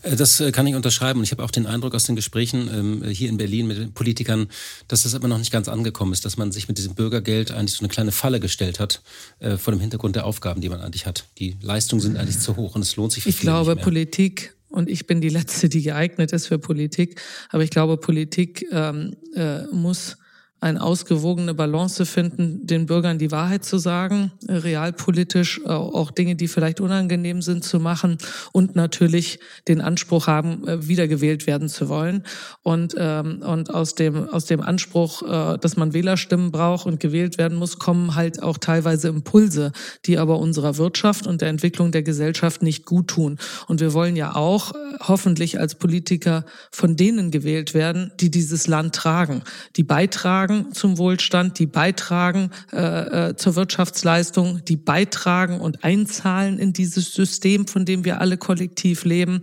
[0.03, 1.21] Äh, das äh, kann ich unterschreiben.
[1.21, 3.93] Und ich habe auch den Eindruck aus den Gesprächen ähm, hier in Berlin mit den
[3.93, 4.49] Politikern,
[4.89, 7.77] dass das aber noch nicht ganz angekommen ist, dass man sich mit diesem Bürgergeld eigentlich
[7.77, 9.03] so eine kleine Falle gestellt hat
[9.41, 11.25] äh, vor dem Hintergrund der Aufgaben, die man eigentlich hat.
[11.39, 14.91] Die Leistungen sind eigentlich zu hoch und es lohnt sich für Ich glaube, Politik und
[14.91, 17.21] ich bin die Letzte, die geeignet ist für Politik.
[17.51, 20.17] Aber ich glaube, Politik ähm, äh, muss
[20.59, 26.35] eine ausgewogene Balance finden, den Bürgern die Wahrheit zu sagen, äh, realpolitisch äh, auch Dinge,
[26.35, 28.16] die vielleicht unangenehm sind, zu machen
[28.53, 29.38] und natürlich
[29.69, 32.23] den Anspruch haben, äh, wiedergewählt werden zu wollen.
[32.62, 35.23] Und, ähm, und aus, dem, aus dem Anspruch,
[35.61, 39.73] dass man Wählerstimmen braucht und gewählt werden muss, kommen halt auch teilweise Impulse,
[40.05, 43.38] die aber unserer Wirtschaft und der Entwicklung der Gesellschaft nicht gut tun.
[43.66, 48.95] Und wir wollen ja auch hoffentlich als Politiker von denen gewählt werden, die dieses Land
[48.95, 49.42] tragen,
[49.77, 56.72] die beitragen zum Wohlstand, die beitragen äh, äh, zur Wirtschaftsleistung, die beitragen und einzahlen in
[56.72, 59.42] dieses System, von dem wir alle kollektiv leben.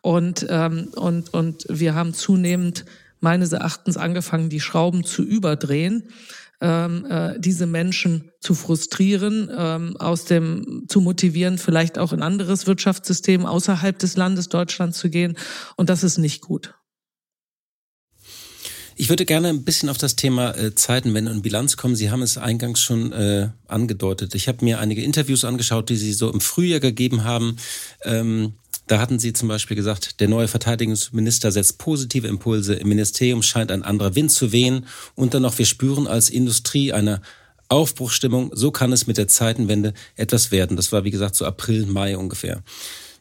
[0.00, 2.84] Und, ähm, und, und wir haben zunehmend
[3.20, 6.04] meines Erachtens angefangen, die Schrauben zu überdrehen
[6.60, 12.66] ähm, äh, diese Menschen zu frustrieren, ähm, aus dem zu motivieren, vielleicht auch in anderes
[12.66, 15.36] Wirtschaftssystem außerhalb des Landes Deutschland zu gehen.
[15.76, 16.74] Und das ist nicht gut.
[18.96, 21.96] Ich würde gerne ein bisschen auf das Thema äh, Zeitenwende und Bilanz kommen.
[21.96, 24.34] Sie haben es eingangs schon äh, angedeutet.
[24.36, 27.56] Ich habe mir einige Interviews angeschaut, die Sie so im Frühjahr gegeben haben.
[28.04, 28.54] Ähm,
[28.86, 32.74] da hatten Sie zum Beispiel gesagt, der neue Verteidigungsminister setzt positive Impulse.
[32.74, 34.86] Im Ministerium scheint ein anderer Wind zu wehen.
[35.16, 37.20] Und dann noch, wir spüren als Industrie eine
[37.68, 38.52] Aufbruchstimmung.
[38.54, 40.76] So kann es mit der Zeitenwende etwas werden.
[40.76, 42.62] Das war, wie gesagt, so April, Mai ungefähr.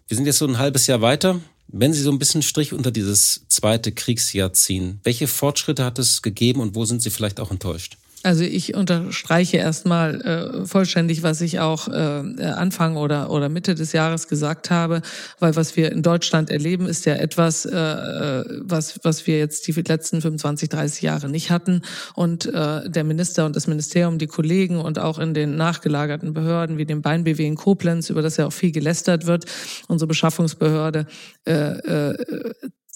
[0.07, 1.39] Wir sind jetzt so ein halbes Jahr weiter.
[1.75, 6.21] Wenn Sie so ein bisschen Strich unter dieses zweite Kriegsjahr ziehen, welche Fortschritte hat es
[6.21, 7.97] gegeben und wo sind Sie vielleicht auch enttäuscht?
[8.23, 13.91] Also ich unterstreiche erstmal äh, vollständig, was ich auch äh, Anfang oder, oder Mitte des
[13.91, 15.01] Jahres gesagt habe,
[15.39, 19.67] weil was wir in Deutschland erleben, ist ja etwas, äh, äh was, was wir jetzt
[19.67, 21.81] die letzten 25, 30 Jahre nicht hatten.
[22.15, 26.77] Und äh, der Minister und das Ministerium, die Kollegen und auch in den nachgelagerten Behörden
[26.77, 29.45] wie dem BeinBW in Koblenz, über das ja auch viel gelästert wird,
[29.89, 31.07] unsere Beschaffungsbehörde,
[31.45, 32.53] äh, äh,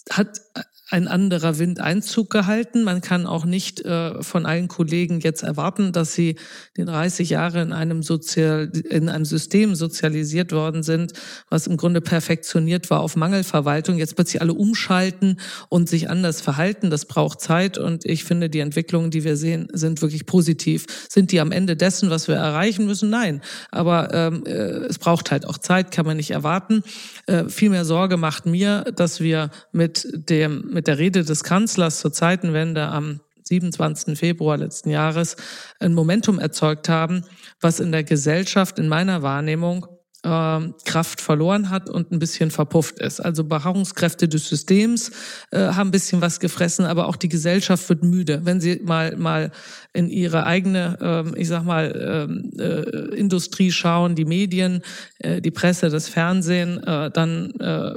[0.09, 0.39] hat
[0.89, 2.83] ein anderer Wind Einzug gehalten.
[2.83, 6.37] Man kann auch nicht äh, von allen Kollegen jetzt erwarten, dass sie
[6.77, 11.11] die 30 Jahre in einem Sozial in einem System sozialisiert worden sind,
[11.49, 13.97] was im Grunde perfektioniert war auf Mangelverwaltung.
[13.97, 16.89] Jetzt plötzlich alle umschalten und sich anders verhalten.
[16.89, 20.85] Das braucht Zeit und ich finde, die Entwicklungen, die wir sehen, sind wirklich positiv.
[21.09, 23.09] Sind die am Ende dessen, was wir erreichen müssen?
[23.09, 23.41] Nein.
[23.71, 24.51] Aber ähm, äh,
[24.87, 26.83] es braucht halt auch Zeit, kann man nicht erwarten.
[27.25, 32.01] Äh, viel mehr Sorge macht mir, dass wir mit dem mit der Rede des Kanzlers
[32.01, 34.15] zur Zeitenwende am 27.
[34.15, 35.35] Februar letzten Jahres
[35.79, 37.23] ein Momentum erzeugt haben,
[37.59, 39.87] was in der Gesellschaft in meiner Wahrnehmung
[40.21, 43.19] äh, Kraft verloren hat und ein bisschen verpufft ist.
[43.19, 45.09] Also Beharrungskräfte des Systems
[45.49, 48.41] äh, haben ein bisschen was gefressen, aber auch die Gesellschaft wird müde.
[48.43, 49.49] Wenn sie mal mal
[49.93, 54.83] in ihre eigene, äh, ich sag mal, ähm, äh, Industrie schauen, die Medien,
[55.17, 57.93] äh, die Presse, das Fernsehen, äh, dann äh,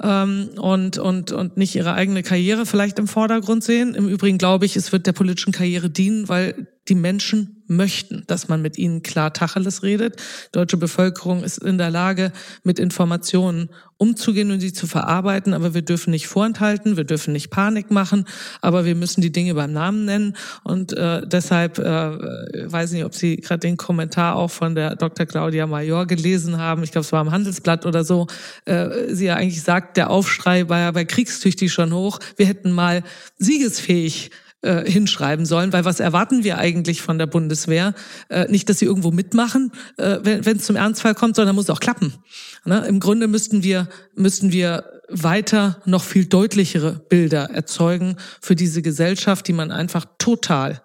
[0.02, 3.94] ähm, und, und, und nicht ihre eigene Karriere vielleicht im Vordergrund sehen.
[3.94, 8.48] Im Übrigen glaube ich, es wird der politischen Karriere dienen, weil die Menschen möchten, dass
[8.48, 10.20] man mit ihnen klar Tacheles redet.
[10.52, 12.32] Deutsche Bevölkerung ist in der Lage,
[12.62, 13.70] mit Informationen
[14.02, 18.26] umzugehen und sie zu verarbeiten, aber wir dürfen nicht vorenthalten, wir dürfen nicht Panik machen,
[18.60, 23.14] aber wir müssen die Dinge beim Namen nennen und äh, deshalb äh, weiß nicht, ob
[23.14, 25.24] Sie gerade den Kommentar auch von der Dr.
[25.24, 28.26] Claudia Major gelesen haben, ich glaube, es war im Handelsblatt oder so,
[28.64, 32.72] äh, sie ja eigentlich sagt, der Aufschrei war ja bei Kriegstüchtig schon hoch, wir hätten
[32.72, 33.04] mal
[33.38, 34.32] siegesfähig
[34.62, 37.94] äh, hinschreiben sollen, weil was erwarten wir eigentlich von der Bundeswehr?
[38.28, 41.80] Äh, nicht, dass sie irgendwo mitmachen, äh, wenn es zum Ernstfall kommt, sondern muss auch
[41.80, 42.14] klappen.
[42.64, 42.84] Ne?
[42.86, 49.46] Im Grunde müssten wir müssten wir weiter noch viel deutlichere Bilder erzeugen für diese Gesellschaft,
[49.46, 50.80] die man einfach total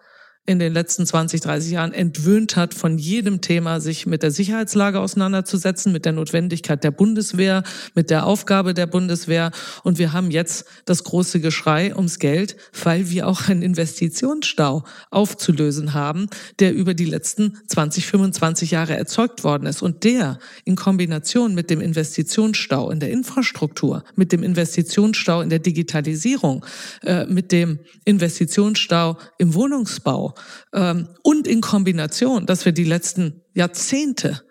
[0.48, 5.02] in den letzten 20, 30 Jahren entwöhnt hat, von jedem Thema sich mit der Sicherheitslage
[5.02, 7.64] auseinanderzusetzen, mit der Notwendigkeit der Bundeswehr,
[7.96, 9.52] mit der Aufgabe der Bundeswehr.
[9.84, 15.94] Und wir haben jetzt das große Geschrei ums Geld, weil wir auch einen Investitionsstau aufzulösen
[15.94, 16.28] haben,
[16.60, 19.82] der über die letzten 20, 25 Jahre erzeugt worden ist.
[19.82, 25.60] Und der in Kombination mit dem Investitionsstau in der Infrastruktur, mit dem Investitionsstau in der
[25.60, 26.66] Digitalisierung,
[27.04, 30.36] äh, mit dem Investitionsstau im Wohnungsbau,
[30.74, 34.42] ähm, und in Kombination, dass wir die letzten Jahrzehnte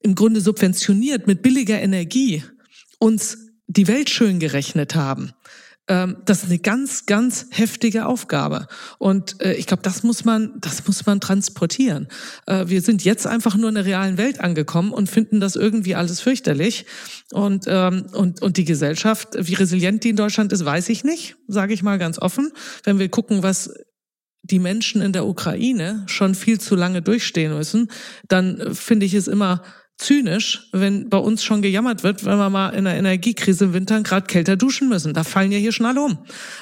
[0.00, 2.44] im Grunde subventioniert mit billiger Energie
[2.98, 5.32] uns die Welt schön gerechnet haben.
[5.88, 8.66] Ähm, das ist eine ganz, ganz heftige Aufgabe.
[8.98, 12.08] Und äh, ich glaube, das muss man, das muss man transportieren.
[12.46, 15.94] Äh, wir sind jetzt einfach nur in der realen Welt angekommen und finden das irgendwie
[15.94, 16.84] alles fürchterlich.
[17.32, 21.36] Und, ähm, und, und die Gesellschaft, wie resilient die in Deutschland ist, weiß ich nicht,
[21.46, 22.52] sage ich mal ganz offen.
[22.84, 23.72] Wenn wir gucken, was
[24.42, 27.90] die Menschen in der Ukraine schon viel zu lange durchstehen müssen,
[28.28, 29.62] dann finde ich es immer
[29.98, 34.00] zynisch, wenn bei uns schon gejammert wird, wenn wir mal in der Energiekrise im Winter
[34.02, 35.12] gerade kälter duschen müssen.
[35.12, 36.18] Da fallen ja hier schon alle um.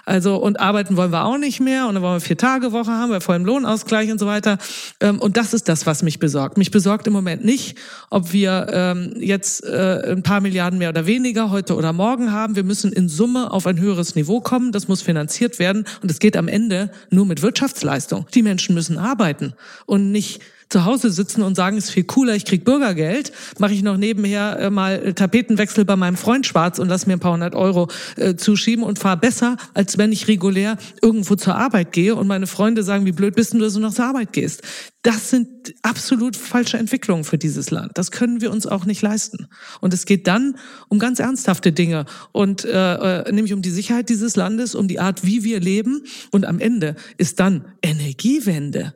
[0.06, 2.90] Also und arbeiten wollen wir auch nicht mehr und dann wollen wir vier Tage Woche
[2.90, 4.56] haben, bei vollem Lohnausgleich und so weiter.
[5.00, 6.56] Ähm, und das ist das, was mich besorgt.
[6.56, 7.76] Mich besorgt im Moment nicht,
[8.08, 12.56] ob wir ähm, jetzt äh, ein paar Milliarden mehr oder weniger heute oder morgen haben.
[12.56, 14.72] Wir müssen in Summe auf ein höheres Niveau kommen.
[14.72, 18.26] Das muss finanziert werden und es geht am Ende nur mit Wirtschaftsleistung.
[18.34, 19.52] Die Menschen müssen arbeiten
[19.84, 23.82] und nicht zu Hause sitzen und sagen, ist viel cooler, ich krieg Bürgergeld, mache ich
[23.82, 27.54] noch nebenher äh, mal Tapetenwechsel bei meinem Freund schwarz und lass mir ein paar hundert
[27.54, 32.26] Euro äh, zuschieben und fahre besser, als wenn ich regulär irgendwo zur Arbeit gehe und
[32.26, 34.62] meine Freunde sagen, wie blöd bist du, dass du noch zur Arbeit gehst.
[35.02, 35.48] Das sind
[35.82, 37.92] absolut falsche Entwicklungen für dieses Land.
[37.94, 39.46] Das können wir uns auch nicht leisten.
[39.80, 40.56] Und es geht dann
[40.88, 44.98] um ganz ernsthafte Dinge und äh, äh nämlich um die Sicherheit dieses Landes, um die
[44.98, 46.02] Art, wie wir leben.
[46.32, 48.94] Und am Ende ist dann Energiewende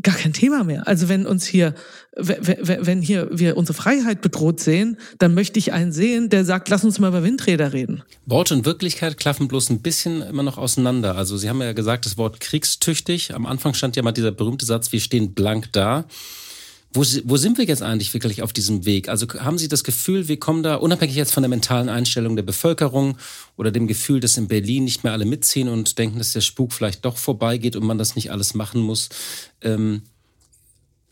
[0.00, 0.88] gar kein Thema mehr.
[0.88, 1.74] Also wenn uns hier,
[2.16, 6.84] wenn hier wir unsere Freiheit bedroht sehen, dann möchte ich einen sehen, der sagt, lass
[6.84, 8.02] uns mal über Windräder reden.
[8.24, 11.16] Wort und Wirklichkeit klaffen bloß ein bisschen immer noch auseinander.
[11.16, 13.34] Also Sie haben ja gesagt, das Wort kriegstüchtig.
[13.34, 16.06] Am Anfang stand ja mal dieser berühmte Satz, wir stehen blank da.
[16.94, 19.08] Wo, wo sind wir jetzt eigentlich wirklich auf diesem Weg?
[19.08, 22.42] Also haben Sie das Gefühl, wir kommen da, unabhängig jetzt von der mentalen Einstellung der
[22.42, 23.16] Bevölkerung
[23.56, 26.72] oder dem Gefühl, dass in Berlin nicht mehr alle mitziehen und denken, dass der Spuk
[26.72, 29.08] vielleicht doch vorbeigeht und man das nicht alles machen muss.
[29.62, 30.02] Ähm,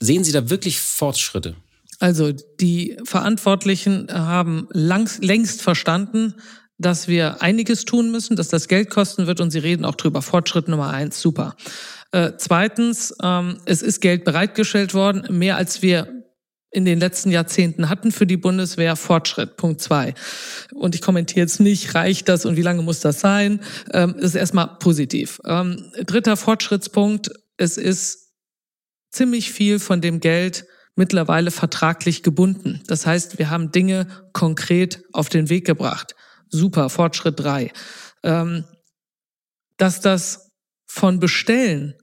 [0.01, 1.55] sehen Sie da wirklich Fortschritte?
[1.99, 6.35] Also die Verantwortlichen haben langs, längst verstanden,
[6.81, 10.23] dass wir einiges tun müssen, dass das Geld kosten wird und sie reden auch drüber.
[10.23, 11.55] Fortschritt Nummer eins, super.
[12.13, 16.09] Äh, zweitens, ähm, es ist Geld bereitgestellt worden, mehr als wir
[16.73, 19.57] in den letzten Jahrzehnten hatten für die Bundeswehr Fortschritt.
[19.57, 20.15] Punkt zwei.
[20.73, 23.61] Und ich kommentiere jetzt nicht, reicht das und wie lange muss das sein?
[23.93, 25.41] Ähm, ist erstmal positiv.
[25.45, 28.31] Ähm, dritter Fortschrittspunkt, es ist
[29.11, 32.83] ziemlich viel von dem Geld mittlerweile vertraglich gebunden.
[32.87, 36.15] Das heißt, wir haben Dinge konkret auf den Weg gebracht.
[36.49, 37.73] Super, Fortschritt drei.
[38.23, 38.65] Ähm,
[39.77, 40.50] dass das
[40.91, 41.95] von Bestellen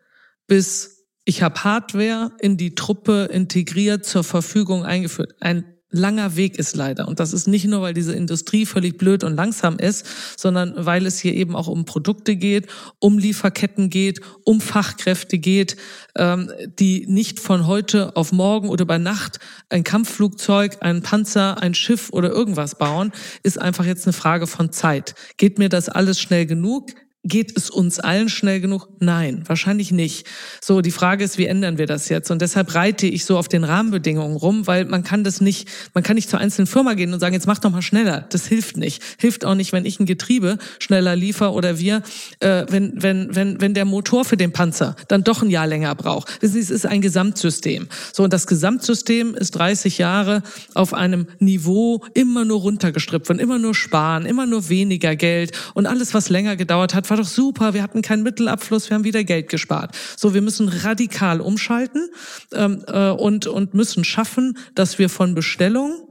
[0.47, 5.36] bis ich habe Hardware in die Truppe integriert, zur Verfügung eingeführt.
[5.41, 7.08] Ein langer Weg ist leider.
[7.08, 10.06] Und das ist nicht nur, weil diese Industrie völlig blöd und langsam ist,
[10.38, 12.67] sondern weil es hier eben auch um Produkte geht,
[13.00, 15.76] um Lieferketten geht, um Fachkräfte geht,
[16.15, 21.73] ähm, die nicht von heute auf morgen oder bei Nacht ein Kampfflugzeug, ein Panzer, ein
[21.73, 23.12] Schiff oder irgendwas bauen,
[23.43, 25.15] ist einfach jetzt eine Frage von Zeit.
[25.36, 26.91] Geht mir das alles schnell genug?
[27.28, 28.88] Geht es uns allen schnell genug?
[29.00, 30.26] Nein, wahrscheinlich nicht.
[30.62, 32.32] So, die Frage ist, wie ändern wir das jetzt?
[32.32, 36.06] Und deshalb reite ich so auf den Rahmenbedingungen rum, weil man kann das nicht, man
[36.06, 38.26] kann nicht zur einzelnen Firma gehen und sagen, jetzt mach doch mal schneller.
[38.30, 39.04] Das hilft nicht.
[39.18, 42.02] Hilft auch nicht, wenn ich ein Getriebe schneller liefer oder wir,
[42.40, 45.96] äh, wenn, wenn, wenn, wenn der Motor für den Panzer dann doch ein Jahr länger
[45.96, 46.30] braucht.
[46.42, 47.90] Es ist ein Gesamtsystem.
[48.13, 50.44] So, und das Gesamtsystem ist 30 Jahre
[50.76, 55.88] auf einem Niveau immer nur runtergestrippt von immer nur sparen, immer nur weniger Geld und
[55.88, 59.24] alles, was länger gedauert hat, war doch super, wir hatten keinen Mittelabfluss, wir haben wieder
[59.24, 59.96] Geld gespart.
[60.16, 62.10] So, wir müssen radikal umschalten
[62.54, 66.07] ähm, äh, und, und müssen schaffen, dass wir von Bestellung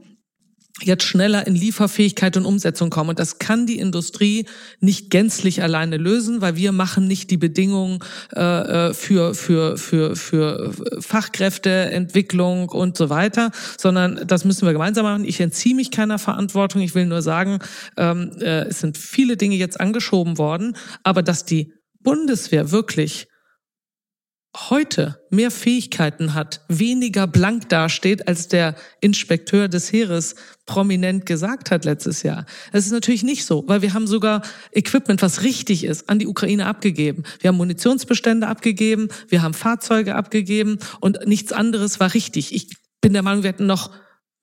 [0.83, 3.11] jetzt schneller in Lieferfähigkeit und Umsetzung kommen.
[3.11, 4.45] Und das kann die Industrie
[4.79, 7.99] nicht gänzlich alleine lösen, weil wir machen nicht die Bedingungen
[8.35, 8.41] äh,
[8.89, 15.25] äh für, für, für, für Fachkräfteentwicklung und so weiter, sondern das müssen wir gemeinsam machen.
[15.25, 16.81] Ich entziehe mich keiner Verantwortung.
[16.81, 17.59] Ich will nur sagen,
[17.97, 23.27] ähm, äh, es sind viele Dinge jetzt angeschoben worden, aber dass die Bundeswehr wirklich
[24.55, 31.85] heute mehr Fähigkeiten hat, weniger blank dasteht, als der Inspekteur des Heeres prominent gesagt hat
[31.85, 32.45] letztes Jahr.
[32.71, 36.27] Das ist natürlich nicht so, weil wir haben sogar Equipment, was richtig ist, an die
[36.27, 37.23] Ukraine abgegeben.
[37.39, 42.53] Wir haben Munitionsbestände abgegeben, wir haben Fahrzeuge abgegeben und nichts anderes war richtig.
[42.53, 42.69] Ich
[43.01, 43.91] bin der Meinung, wir hätten noch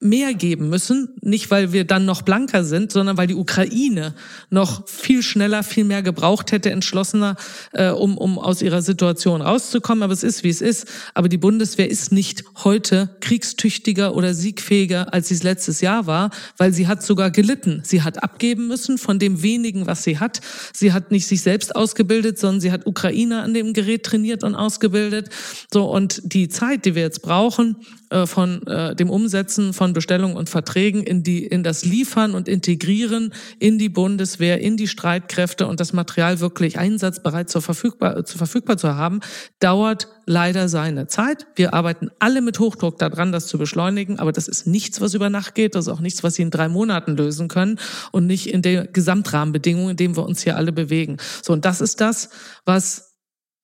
[0.04, 4.14] mehr geben müssen, nicht weil wir dann noch blanker sind, sondern weil die Ukraine
[4.50, 7.36] noch viel schneller, viel mehr gebraucht hätte, entschlossener,
[7.72, 10.02] äh, um, um aus ihrer Situation rauszukommen.
[10.02, 10.86] Aber es ist, wie es ist.
[11.14, 16.30] Aber die Bundeswehr ist nicht heute kriegstüchtiger oder siegfähiger, als sie es letztes Jahr war,
[16.58, 17.80] weil sie hat sogar gelitten.
[17.82, 20.42] Sie hat abgeben müssen von dem wenigen, was sie hat.
[20.74, 24.54] Sie hat nicht sich selbst ausgebildet, sondern sie hat Ukrainer an dem Gerät trainiert und
[24.54, 25.30] ausgebildet.
[25.72, 27.76] So, und die Zeit, die wir jetzt brauchen,
[28.10, 32.48] äh, von äh, dem Umsetzen von Bestellungen und Verträgen in die in das Liefern und
[32.48, 38.36] Integrieren in die Bundeswehr, in die Streitkräfte und das Material wirklich einsatzbereit zur verfügbar zu
[38.36, 39.20] verfügbar zu haben,
[39.60, 41.46] dauert leider seine Zeit.
[41.56, 45.30] Wir arbeiten alle mit Hochdruck daran, das zu beschleunigen, aber das ist nichts, was über
[45.30, 45.74] Nacht geht.
[45.74, 47.78] Das ist auch nichts, was Sie in drei Monaten lösen können
[48.12, 51.16] und nicht in der Gesamtrahmenbedingung, in dem wir uns hier alle bewegen.
[51.42, 52.28] So und das ist das,
[52.64, 53.14] was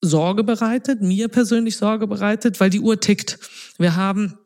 [0.02, 3.38] Sorge bereitet, mir persönlich Sorge bereitet, weil die Uhr tickt.
[3.78, 4.39] Wir haben, äh,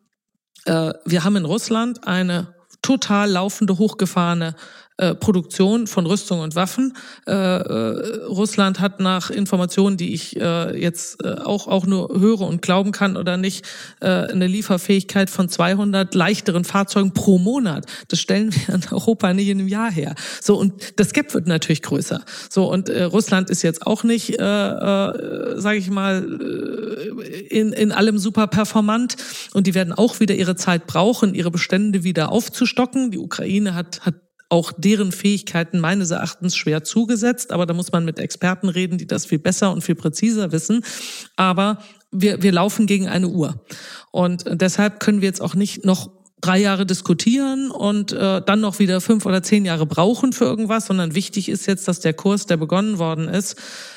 [0.66, 4.54] wir haben in Russland eine total laufende, hochgefahrene
[4.96, 6.92] äh, Produktion von Rüstung und Waffen.
[7.26, 12.42] Äh, äh, Russland hat nach Informationen, die ich äh, jetzt äh, auch auch nur höre
[12.42, 13.66] und glauben kann oder nicht,
[14.00, 17.86] äh, eine Lieferfähigkeit von 200 leichteren Fahrzeugen pro Monat.
[18.06, 20.14] Das stellen wir in Europa nicht in einem Jahr her.
[20.40, 22.24] So und das Gap wird natürlich größer.
[22.48, 26.22] So und äh, Russland ist jetzt auch nicht, äh, äh, sage ich mal,
[27.50, 29.16] in in allem super performant
[29.54, 33.10] und die werden auch wieder ihre Zeit brauchen, ihre Bestände wieder aufzustocken.
[33.10, 34.23] Die Ukraine hat hat
[34.54, 37.50] auch deren Fähigkeiten meines Erachtens schwer zugesetzt.
[37.52, 40.84] Aber da muss man mit Experten reden, die das viel besser und viel präziser wissen.
[41.34, 41.78] Aber
[42.12, 43.64] wir, wir laufen gegen eine Uhr.
[44.12, 46.08] Und deshalb können wir jetzt auch nicht noch
[46.40, 50.86] drei Jahre diskutieren und äh, dann noch wieder fünf oder zehn Jahre brauchen für irgendwas,
[50.86, 53.56] sondern wichtig ist jetzt, dass der Kurs, der begonnen worden ist,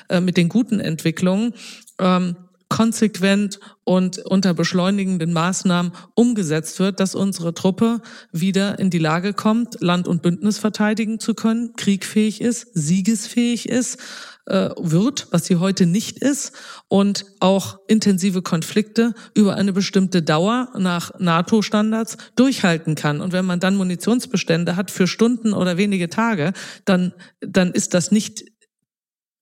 [0.09, 1.53] äh, mit den guten Entwicklungen,
[1.99, 2.35] ähm,
[2.69, 8.01] konsequent und unter beschleunigenden Maßnahmen umgesetzt wird, dass unsere Truppe
[8.31, 13.99] wieder in die Lage kommt, Land und Bündnis verteidigen zu können, kriegfähig ist, siegesfähig ist,
[14.47, 16.53] äh, wird, was sie heute nicht ist,
[16.87, 23.21] und auch intensive Konflikte über eine bestimmte Dauer nach NATO-Standards durchhalten kann.
[23.21, 26.53] Und wenn man dann Munitionsbestände hat für Stunden oder wenige Tage,
[26.85, 28.45] dann, dann ist das nicht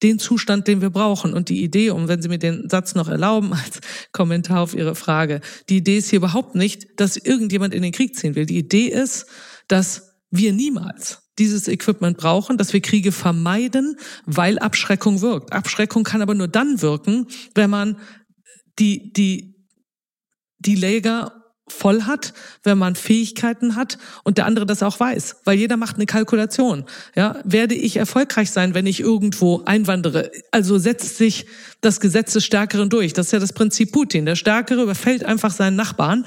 [0.06, 1.34] den Zustand, den wir brauchen.
[1.34, 3.80] Und die Idee, und wenn Sie mir den Satz noch erlauben als
[4.12, 8.16] Kommentar auf Ihre Frage, die Idee ist hier überhaupt nicht, dass irgendjemand in den Krieg
[8.16, 8.46] ziehen will.
[8.46, 9.26] Die Idee ist,
[9.68, 15.52] dass wir niemals dieses Equipment brauchen, dass wir Kriege vermeiden, weil Abschreckung wirkt.
[15.52, 17.98] Abschreckung kann aber nur dann wirken, wenn man
[18.80, 19.56] die, die,
[20.60, 25.58] die Lager voll hat, wenn man Fähigkeiten hat und der andere das auch weiß, weil
[25.58, 26.86] jeder macht eine Kalkulation.
[27.16, 30.32] Ja, werde ich erfolgreich sein, wenn ich irgendwo einwandere?
[30.52, 31.48] Also setzt sich
[31.86, 33.14] das Gesetz des Stärkeren durch.
[33.14, 34.26] Das ist ja das Prinzip Putin.
[34.26, 36.26] Der Stärkere überfällt einfach seinen Nachbarn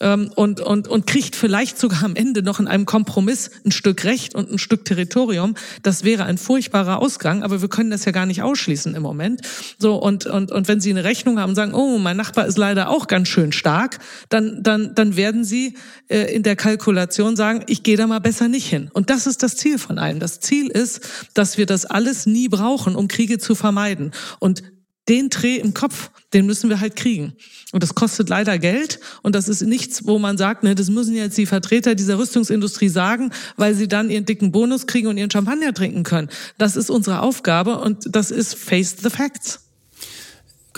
[0.00, 4.04] ähm, und und und kriegt vielleicht sogar am Ende noch in einem Kompromiss ein Stück
[4.04, 5.54] Recht und ein Stück Territorium.
[5.82, 9.42] Das wäre ein furchtbarer Ausgang, aber wir können das ja gar nicht ausschließen im Moment.
[9.78, 12.56] So und und und wenn Sie eine Rechnung haben und sagen, oh, mein Nachbar ist
[12.56, 15.74] leider auch ganz schön stark, dann dann dann, werden sie
[16.08, 18.90] äh, in der Kalkulation sagen, ich gehe da mal besser nicht hin.
[18.92, 20.20] Und das ist das Ziel von allem.
[20.20, 21.00] Das Ziel ist,
[21.34, 24.12] dass wir das alles nie brauchen, um Kriege zu vermeiden.
[24.38, 24.62] Und
[25.08, 27.32] den Dreh im Kopf, den müssen wir halt kriegen.
[27.72, 29.00] Und das kostet leider Geld.
[29.22, 32.88] Und das ist nichts, wo man sagt, ne, das müssen jetzt die Vertreter dieser Rüstungsindustrie
[32.88, 36.28] sagen, weil sie dann ihren dicken Bonus kriegen und ihren Champagner trinken können.
[36.58, 39.69] Das ist unsere Aufgabe und das ist face the facts.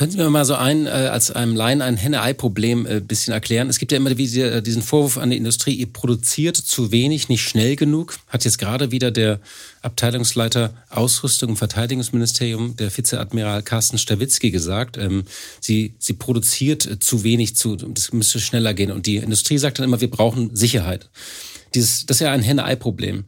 [0.03, 3.69] Können Sie mir mal so ein, äh, als einem Laien ein Henne-Ei-Problem äh, bisschen erklären?
[3.69, 7.49] Es gibt ja immer äh, diesen Vorwurf an die Industrie, ihr produziert zu wenig, nicht
[7.49, 8.19] schnell genug.
[8.27, 9.39] Hat jetzt gerade wieder der
[9.81, 14.97] Abteilungsleiter Ausrüstung im Verteidigungsministerium, der Vizeadmiral Carsten Stawitzki gesagt.
[14.97, 15.23] Ähm,
[15.61, 18.91] sie, sie produziert zu wenig, zu, das müsste schneller gehen.
[18.91, 21.11] Und die Industrie sagt dann immer, wir brauchen Sicherheit.
[21.77, 23.23] Dieses, das ist ja ein Henne-Ei-Problem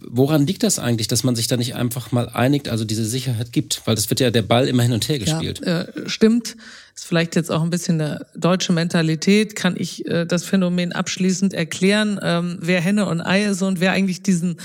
[0.00, 3.52] woran liegt das eigentlich, dass man sich da nicht einfach mal einigt, also diese Sicherheit
[3.52, 3.82] gibt?
[3.84, 5.60] Weil das wird ja der Ball immer hin und her gespielt.
[5.64, 6.56] Ja, äh, stimmt.
[6.94, 9.56] Ist vielleicht jetzt auch ein bisschen eine deutsche Mentalität.
[9.56, 13.92] Kann ich äh, das Phänomen abschließend erklären, ähm, wer Henne und Ei ist und wer
[13.92, 14.56] eigentlich diesen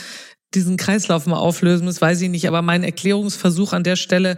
[0.55, 2.47] diesen Kreislauf mal auflösen muss, weiß ich nicht.
[2.47, 4.37] Aber mein Erklärungsversuch an der Stelle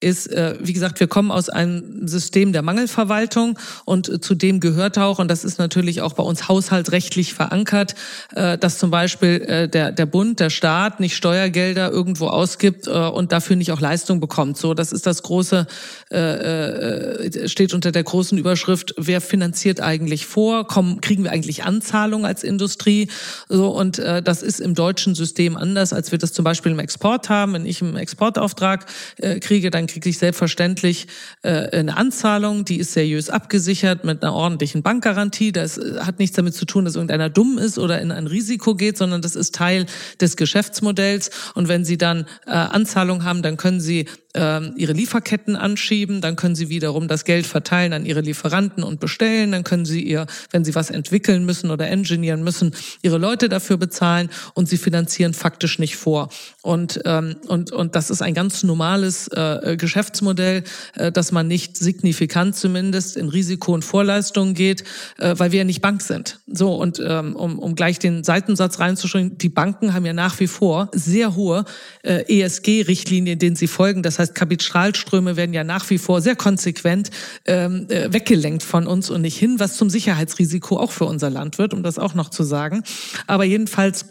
[0.00, 4.98] ist, äh, wie gesagt, wir kommen aus einem System der Mangelverwaltung und zu dem gehört
[4.98, 7.94] auch, und das ist natürlich auch bei uns haushaltsrechtlich verankert,
[8.34, 12.90] äh, dass zum Beispiel äh, der, der Bund, der Staat nicht Steuergelder irgendwo ausgibt äh,
[12.90, 14.56] und dafür nicht auch Leistung bekommt.
[14.56, 15.66] So, das ist das große,
[16.12, 20.66] äh, äh, steht unter der großen Überschrift, wer finanziert eigentlich vor?
[20.66, 23.08] Kommen, kriegen wir eigentlich Anzahlungen als Industrie?
[23.48, 26.78] So, und äh, das ist im deutschen System anders, als wir das zum Beispiel im
[26.78, 27.54] Export haben.
[27.54, 28.86] Wenn ich einen Exportauftrag
[29.16, 31.06] äh, kriege, dann kriege ich selbstverständlich
[31.42, 35.52] äh, eine Anzahlung, die ist seriös abgesichert mit einer ordentlichen Bankgarantie.
[35.52, 38.74] Das äh, hat nichts damit zu tun, dass irgendeiner dumm ist oder in ein Risiko
[38.74, 39.86] geht, sondern das ist Teil
[40.20, 41.30] des Geschäftsmodells.
[41.54, 46.36] Und wenn Sie dann äh, Anzahlung haben, dann können Sie ähm, ihre Lieferketten anschieben, dann
[46.36, 50.26] können sie wiederum das Geld verteilen an ihre Lieferanten und bestellen, dann können sie ihr,
[50.50, 55.34] wenn sie was entwickeln müssen oder engineieren müssen, ihre Leute dafür bezahlen und sie finanzieren
[55.34, 56.28] faktisch nicht vor.
[56.62, 61.76] Und, ähm, und, und das ist ein ganz normales äh, Geschäftsmodell, äh, dass man nicht
[61.76, 64.84] signifikant zumindest in Risiko und Vorleistungen geht,
[65.18, 66.40] äh, weil wir ja nicht Bank sind.
[66.46, 70.46] So, und ähm, um, um gleich den Seitensatz reinzuschreiben, die Banken haben ja nach wie
[70.46, 71.64] vor sehr hohe
[72.02, 74.02] äh, ESG-Richtlinien, denen sie folgen.
[74.02, 77.10] Das heißt, Kapitalströme werden ja nach wie vor sehr konsequent
[77.46, 81.58] ähm, äh, weggelenkt von uns und nicht hin, was zum Sicherheitsrisiko auch für unser Land
[81.58, 82.82] wird, um das auch noch zu sagen.
[83.26, 84.06] Aber jedenfalls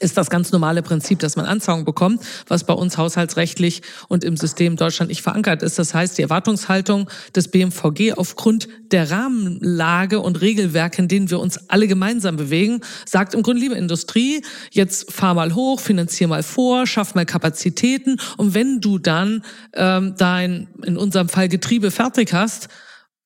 [0.00, 4.36] ist das ganz normale Prinzip, dass man Anzahlung bekommt, was bei uns haushaltsrechtlich und im
[4.36, 5.78] System Deutschland nicht verankert ist.
[5.78, 11.70] Das heißt, die Erwartungshaltung des BMVG aufgrund der Rahmenlage und Regelwerke, in denen wir uns
[11.70, 16.86] alle gemeinsam bewegen, sagt im Grunde, liebe Industrie, jetzt fahr mal hoch, finanzier mal vor,
[16.86, 22.68] schaff mal Kapazitäten und wenn du dann ähm, dein, in unserem Fall Getriebe fertig hast,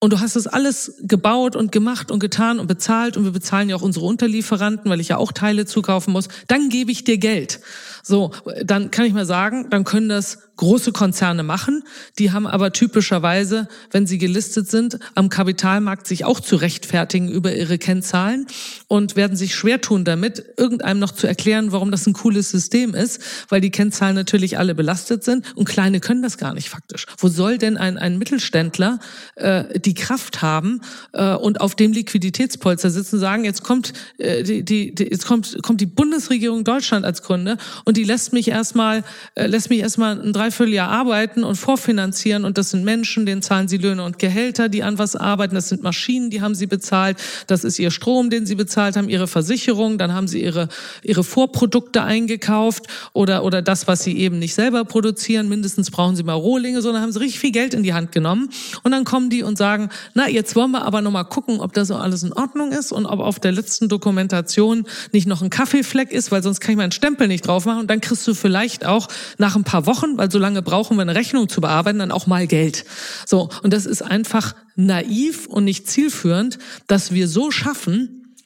[0.00, 3.68] und du hast das alles gebaut und gemacht und getan und bezahlt und wir bezahlen
[3.68, 6.28] ja auch unsere Unterlieferanten, weil ich ja auch Teile zukaufen muss.
[6.48, 7.60] Dann gebe ich dir Geld.
[8.02, 8.32] So,
[8.64, 11.84] dann kann ich mal sagen, dann können das große Konzerne machen.
[12.18, 17.54] Die haben aber typischerweise, wenn sie gelistet sind, am Kapitalmarkt sich auch zu rechtfertigen über
[17.56, 18.46] ihre Kennzahlen
[18.86, 22.94] und werden sich schwer tun damit, irgendeinem noch zu erklären, warum das ein cooles System
[22.94, 27.06] ist, weil die Kennzahlen natürlich alle belastet sind und Kleine können das gar nicht faktisch.
[27.16, 28.98] Wo soll denn ein, ein Mittelständler
[29.36, 30.82] äh, die Kraft haben
[31.14, 35.26] äh, und auf dem Liquiditätspolster sitzen und sagen, jetzt kommt äh, die, die, die, jetzt
[35.26, 39.80] kommt, kommt die Bundesregierung Deutschland als Kunde und die lässt mich erstmal, äh, lässt mich
[39.80, 42.44] erstmal ein Dreivierteljahr arbeiten und vorfinanzieren.
[42.44, 45.68] Und das sind Menschen, denen zahlen sie Löhne und Gehälter, die an was arbeiten, das
[45.68, 49.26] sind Maschinen, die haben sie bezahlt, das ist ihr Strom, den sie bezahlt haben, ihre
[49.26, 50.68] Versicherung, dann haben sie ihre,
[51.02, 56.22] ihre Vorprodukte eingekauft oder, oder das, was sie eben nicht selber produzieren, mindestens brauchen sie
[56.22, 58.50] mal Rohlinge, sondern haben sie richtig viel Geld in die Hand genommen.
[58.82, 61.88] Und dann kommen die und sagen, na, jetzt wollen wir aber nochmal gucken, ob das
[61.88, 66.12] so alles in Ordnung ist und ob auf der letzten Dokumentation nicht noch ein Kaffeefleck
[66.12, 68.86] ist, weil sonst kann ich meinen Stempel nicht drauf machen und dann kriegst du vielleicht
[68.86, 69.08] auch
[69.38, 72.26] nach ein paar Wochen, weil so lange brauchen wir eine Rechnung zu bearbeiten, dann auch
[72.26, 72.84] mal Geld.
[73.26, 73.48] So.
[73.62, 78.36] Und das ist einfach naiv und nicht zielführend, dass wir so schaffen,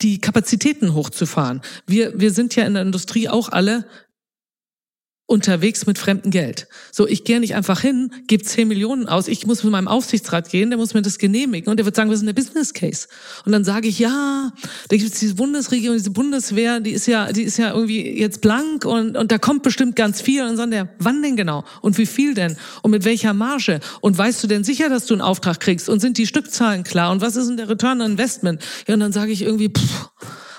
[0.00, 1.60] die Kapazitäten hochzufahren.
[1.86, 3.86] Wir, wir sind ja in der Industrie auch alle
[5.32, 6.68] unterwegs mit fremdem Geld.
[6.92, 10.50] So, ich gehe nicht einfach hin, gebe 10 Millionen aus, ich muss mit meinem Aufsichtsrat
[10.50, 13.08] gehen, der muss mir das genehmigen und der wird sagen, wir sind der Business Case.
[13.46, 14.52] Und dann sage ich, ja,
[14.88, 18.42] da gibt es diese Bundesregierung, diese Bundeswehr, die ist ja, die ist ja irgendwie jetzt
[18.42, 20.42] blank und, und da kommt bestimmt ganz viel.
[20.42, 21.64] Und dann sagt der, wann denn genau?
[21.80, 22.56] Und wie viel denn?
[22.82, 23.80] Und mit welcher Marge?
[24.00, 25.88] Und weißt du denn sicher, dass du einen Auftrag kriegst?
[25.88, 27.10] Und sind die Stückzahlen klar?
[27.10, 28.62] Und was ist denn der Return on Investment?
[28.86, 30.10] Ja, und dann sage ich irgendwie, pff,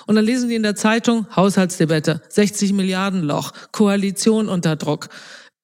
[0.06, 5.08] und dann lesen die in der Zeitung Haushaltsdebatte, 60 Milliarden Loch, Koalition unter Druck.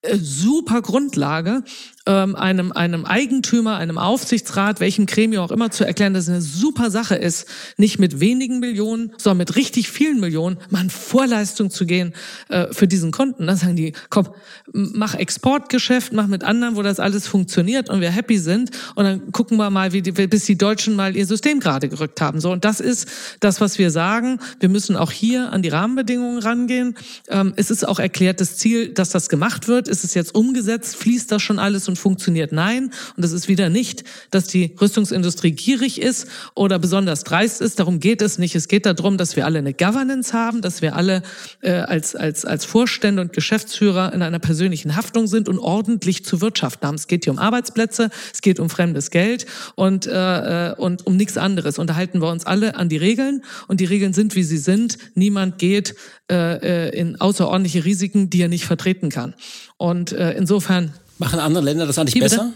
[0.01, 1.63] Äh, super Grundlage,
[2.05, 6.41] ähm, einem, einem Eigentümer, einem Aufsichtsrat, welchem Gremium auch immer zu erklären, dass es eine
[6.41, 7.47] super Sache ist,
[7.77, 12.13] nicht mit wenigen Millionen, sondern mit richtig vielen Millionen mal in Vorleistung zu gehen
[12.49, 13.47] äh, für diesen Kunden.
[13.47, 14.29] Dann sagen die, komm,
[14.73, 19.31] mach Exportgeschäft, mach mit anderen, wo das alles funktioniert und wir happy sind und dann
[19.31, 22.41] gucken wir mal, wie die, bis die Deutschen mal ihr System gerade gerückt haben.
[22.41, 23.07] So und das ist
[23.39, 24.39] das, was wir sagen.
[24.59, 26.95] Wir müssen auch hier an die Rahmenbedingungen rangehen.
[27.27, 29.87] Ähm, es ist auch erklärtes Ziel, dass das gemacht wird.
[29.87, 30.95] Ist es jetzt umgesetzt?
[30.95, 32.51] Fließt das schon alles und funktioniert.
[32.51, 37.79] Nein, und es ist wieder nicht, dass die Rüstungsindustrie gierig ist oder besonders dreist ist.
[37.79, 38.55] Darum geht es nicht.
[38.55, 41.21] Es geht darum, dass wir alle eine Governance haben, dass wir alle
[41.61, 46.41] äh, als, als, als Vorstände und Geschäftsführer in einer persönlichen Haftung sind und ordentlich zu
[46.41, 46.95] wirtschaften haben.
[46.95, 51.17] Es geht hier um Arbeitsplätze, es geht um fremdes Geld und, äh, äh und um
[51.17, 51.77] nichts anderes.
[51.77, 54.97] Unterhalten wir uns alle an die Regeln und die Regeln sind, wie sie sind.
[55.15, 55.95] Niemand geht
[56.31, 59.35] äh, äh in außerordentliche Risiken, die er nicht vertreten kann.
[59.77, 62.51] Und äh, insofern Machen andere Länder das eigentlich besser?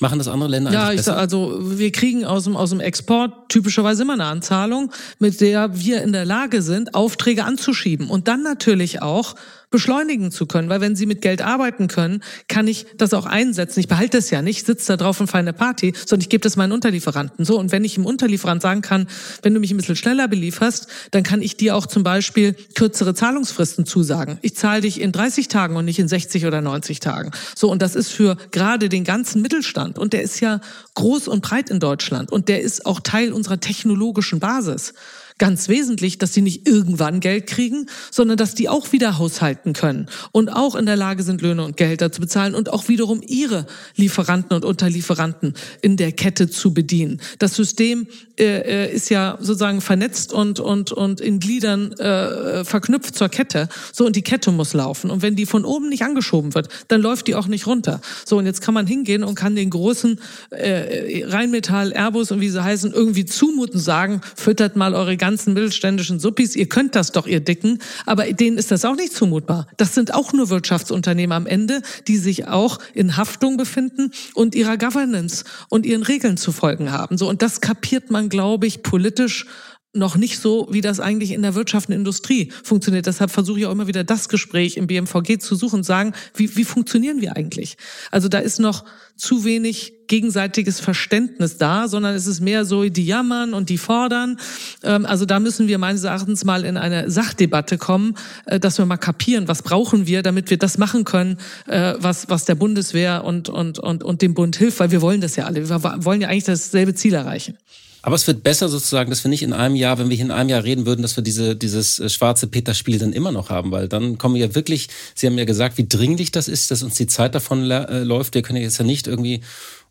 [0.00, 3.48] Machen das andere Länder ja, ich sag, also wir kriegen aus dem, aus dem Export
[3.48, 8.10] typischerweise immer eine Anzahlung, mit der wir in der Lage sind, Aufträge anzuschieben.
[8.10, 9.34] Und dann natürlich auch
[9.72, 10.68] beschleunigen zu können.
[10.68, 13.80] Weil wenn Sie mit Geld arbeiten können, kann ich das auch einsetzen.
[13.80, 16.42] Ich behalte es ja nicht, sitze da drauf und feiere eine Party, sondern ich gebe
[16.42, 17.44] das meinen Unterlieferanten.
[17.44, 19.08] So, und wenn ich im Unterlieferant sagen kann,
[19.42, 23.14] wenn du mich ein bisschen schneller belieferst, dann kann ich dir auch zum Beispiel kürzere
[23.14, 24.38] Zahlungsfristen zusagen.
[24.42, 27.32] Ich zahle dich in 30 Tagen und nicht in 60 oder 90 Tagen.
[27.56, 29.98] So, und das ist für gerade den ganzen Mittelstand.
[29.98, 30.60] Und der ist ja
[30.94, 32.30] groß und breit in Deutschland.
[32.30, 34.94] Und der ist auch Teil unserer technologischen Basis
[35.38, 40.08] ganz wesentlich, dass sie nicht irgendwann Geld kriegen, sondern dass die auch wieder haushalten können
[40.32, 43.66] und auch in der Lage sind, Löhne und Gehälter zu bezahlen und auch wiederum ihre
[43.96, 47.20] Lieferanten und Unterlieferanten in der Kette zu bedienen.
[47.38, 48.06] Das System
[48.38, 53.68] äh, äh ist ja sozusagen vernetzt und und und in Gliedern äh, verknüpft zur Kette.
[53.92, 57.00] So und die Kette muss laufen und wenn die von oben nicht angeschoben wird, dann
[57.00, 58.00] läuft die auch nicht runter.
[58.24, 60.18] So und jetzt kann man hingehen und kann den großen
[60.50, 66.18] äh, Rheinmetall, Airbus und wie sie heißen irgendwie zumuten, sagen, füttert mal eure ganzen mittelständischen
[66.18, 69.68] Suppis, ihr könnt das doch, ihr Dicken, aber denen ist das auch nicht zumutbar.
[69.76, 74.76] Das sind auch nur Wirtschaftsunternehmen am Ende, die sich auch in Haftung befinden und ihrer
[74.76, 77.18] Governance und ihren Regeln zu folgen haben.
[77.18, 79.46] So, und das kapiert man, glaube ich, politisch
[79.94, 83.06] noch nicht so, wie das eigentlich in der Wirtschaft und Industrie funktioniert.
[83.06, 86.56] Deshalb versuche ich auch immer wieder das Gespräch im BMVG zu suchen und sagen, wie,
[86.56, 87.76] wie funktionieren wir eigentlich?
[88.10, 88.84] Also da ist noch
[89.16, 94.38] zu wenig gegenseitiges Verständnis da, sondern es ist mehr so, die jammern und die fordern.
[94.82, 98.16] Ähm, also da müssen wir meines Erachtens mal in eine Sachdebatte kommen,
[98.46, 102.30] äh, dass wir mal kapieren, was brauchen wir, damit wir das machen können, äh, was,
[102.30, 105.44] was der Bundeswehr und, und, und, und dem Bund hilft, weil wir wollen das ja
[105.44, 105.68] alle.
[105.68, 107.58] Wir wollen ja eigentlich dasselbe Ziel erreichen.
[108.02, 110.32] Aber es wird besser sozusagen, dass wir nicht in einem Jahr, wenn wir hier in
[110.32, 113.70] einem Jahr reden würden, dass wir diese, dieses äh, schwarze Peter-Spiel dann immer noch haben,
[113.70, 116.82] weil dann kommen wir ja wirklich, Sie haben ja gesagt, wie dringlich das ist, dass
[116.82, 118.34] uns die Zeit davon äh, läuft.
[118.34, 119.42] Wir können ja jetzt ja nicht irgendwie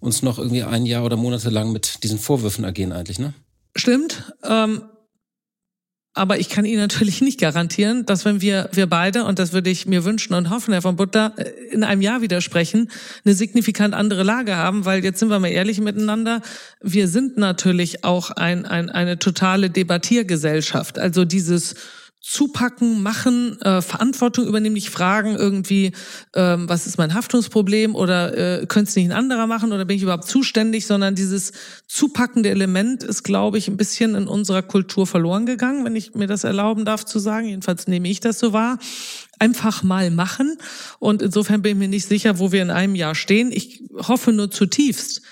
[0.02, 3.34] uns noch irgendwie ein Jahr oder Monate lang mit diesen Vorwürfen ergehen eigentlich, ne?
[3.76, 4.34] Stimmt.
[4.44, 4.82] Ähm,
[6.14, 9.70] aber ich kann Ihnen natürlich nicht garantieren, dass wenn wir, wir beide, und das würde
[9.70, 12.92] ich mir wünschen und hoffen, Herr von Butter, äh, in einem Jahr widersprechen,
[13.24, 16.42] eine signifikant andere Lage haben, weil jetzt sind wir mal ehrlich miteinander,
[16.82, 21.00] wir sind natürlich auch ein, ein, eine totale Debattiergesellschaft.
[21.00, 21.76] Also dieses
[22.22, 25.92] zupacken, machen, äh, Verantwortung übernehmen, nicht fragen irgendwie,
[26.36, 29.98] ähm, was ist mein Haftungsproblem oder äh, könnte es nicht ein anderer machen oder bin
[29.98, 31.52] ich überhaupt zuständig, sondern dieses
[31.88, 36.28] zupackende Element ist, glaube ich, ein bisschen in unserer Kultur verloren gegangen, wenn ich mir
[36.28, 37.48] das erlauben darf zu sagen.
[37.48, 38.78] Jedenfalls nehme ich das so wahr
[39.40, 40.58] einfach mal machen.
[41.00, 43.52] Und insofern bin ich mir nicht sicher, wo wir in einem Jahr stehen.
[43.52, 45.24] Ich hoffe nur zutiefst,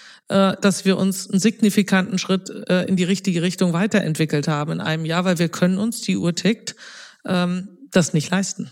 [0.62, 5.06] dass wir uns einen signifikanten Schritt äh, in die richtige Richtung weiterentwickelt haben in einem
[5.06, 6.76] Jahr, weil wir können uns, die Uhr tickt,
[7.26, 8.72] ähm, das nicht leisten.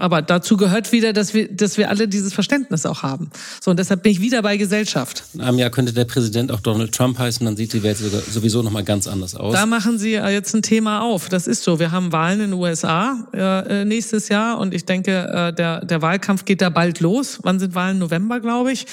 [0.00, 3.30] Aber dazu gehört wieder, dass wir, dass wir alle dieses Verständnis auch haben.
[3.60, 5.24] So, und deshalb bin ich wieder bei Gesellschaft.
[5.34, 8.62] In einem Jahr könnte der Präsident auch Donald Trump heißen, dann sieht die Welt sowieso
[8.62, 9.54] nochmal ganz anders aus.
[9.54, 11.28] Da machen Sie jetzt ein Thema auf.
[11.28, 11.78] Das ist so.
[11.78, 16.02] Wir haben Wahlen in den USA äh, nächstes Jahr und ich denke, äh, der, der
[16.02, 17.38] Wahlkampf geht da bald los.
[17.42, 18.00] Wann sind Wahlen?
[18.00, 18.86] November, glaube ich.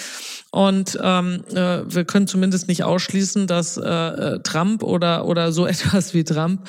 [0.51, 5.65] Und ähm, äh, wir können zumindest nicht ausschließen, dass äh, äh, Trump oder, oder so
[5.67, 6.61] etwas wie Trump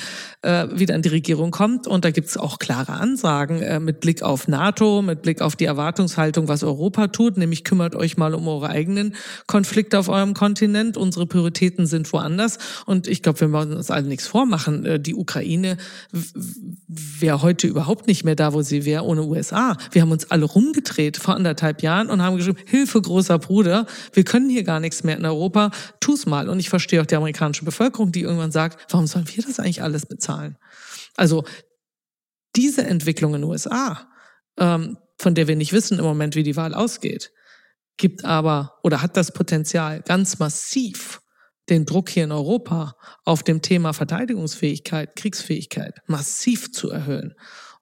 [0.42, 1.86] äh, wieder in die Regierung kommt.
[1.86, 5.56] Und da gibt es auch klare Ansagen äh, mit Blick auf NATO, mit Blick auf
[5.56, 9.14] die Erwartungshaltung, was Europa tut, nämlich kümmert euch mal um eure eigenen
[9.46, 10.96] Konflikte auf eurem Kontinent.
[10.96, 12.58] Unsere Prioritäten sind woanders.
[12.84, 14.84] Und ich glaube, wir müssen uns alle nichts vormachen.
[14.84, 15.78] Äh, die Ukraine
[16.86, 19.76] wäre heute überhaupt nicht mehr da, wo sie wäre, ohne USA.
[19.92, 24.24] Wir haben uns alle rumgedreht vor anderthalb Jahren und haben geschrieben, Hilfe, großer Bruder, wir
[24.24, 25.70] können hier gar nichts mehr in Europa,
[26.00, 26.48] tu's mal.
[26.48, 29.82] Und ich verstehe auch die amerikanische Bevölkerung, die irgendwann sagt, warum sollen wir das eigentlich
[29.82, 30.56] alles bezahlen?
[31.16, 31.44] Also
[32.56, 34.08] diese Entwicklung in den USA,
[34.58, 37.32] ähm, von der wir nicht wissen im Moment, wie die Wahl ausgeht,
[37.96, 41.20] gibt aber oder hat das Potenzial, ganz massiv
[41.68, 47.34] den Druck hier in Europa auf dem Thema Verteidigungsfähigkeit, Kriegsfähigkeit massiv zu erhöhen.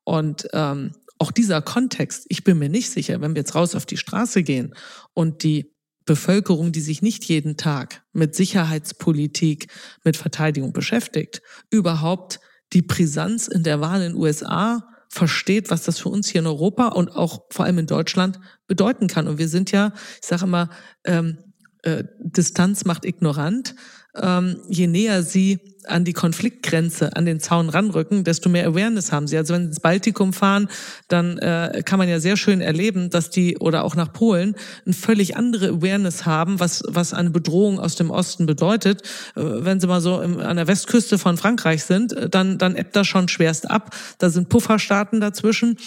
[0.05, 3.87] Und ähm, auch dieser Kontext, ich bin mir nicht sicher, wenn wir jetzt raus auf
[3.87, 4.75] die Straße gehen
[5.15, 5.73] und die
[6.05, 9.69] Bevölkerung, die sich nicht jeden Tag mit Sicherheitspolitik,
[10.05, 12.41] mit Verteidigung beschäftigt, überhaupt
[12.73, 16.47] die Brisanz in der Wahl in den USA versteht, was das für uns hier in
[16.47, 19.27] Europa und auch vor allem in Deutschland bedeuten kann.
[19.29, 20.69] Und wir sind ja, ich sage immer,
[21.05, 21.39] ähm,
[21.83, 23.75] äh, Distanz macht ignorant
[24.21, 29.27] ähm, je näher sie an die Konfliktgrenze, an den Zaun ranrücken, desto mehr Awareness haben
[29.27, 29.37] sie.
[29.37, 30.69] Also wenn sie ins Baltikum fahren,
[31.09, 34.95] dann äh, kann man ja sehr schön erleben, dass die oder auch nach Polen eine
[34.95, 39.03] völlig andere Awareness haben, was was eine Bedrohung aus dem Osten bedeutet.
[39.37, 42.77] Äh, wenn sie mal so im, an der Westküste von Frankreich sind, äh, dann dann
[42.77, 43.95] ebbt das schon schwerst ab.
[44.19, 45.79] Da sind Pufferstaaten dazwischen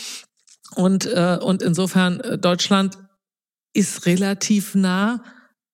[0.76, 2.98] und äh, und insofern äh, Deutschland
[3.74, 5.24] ist relativ nah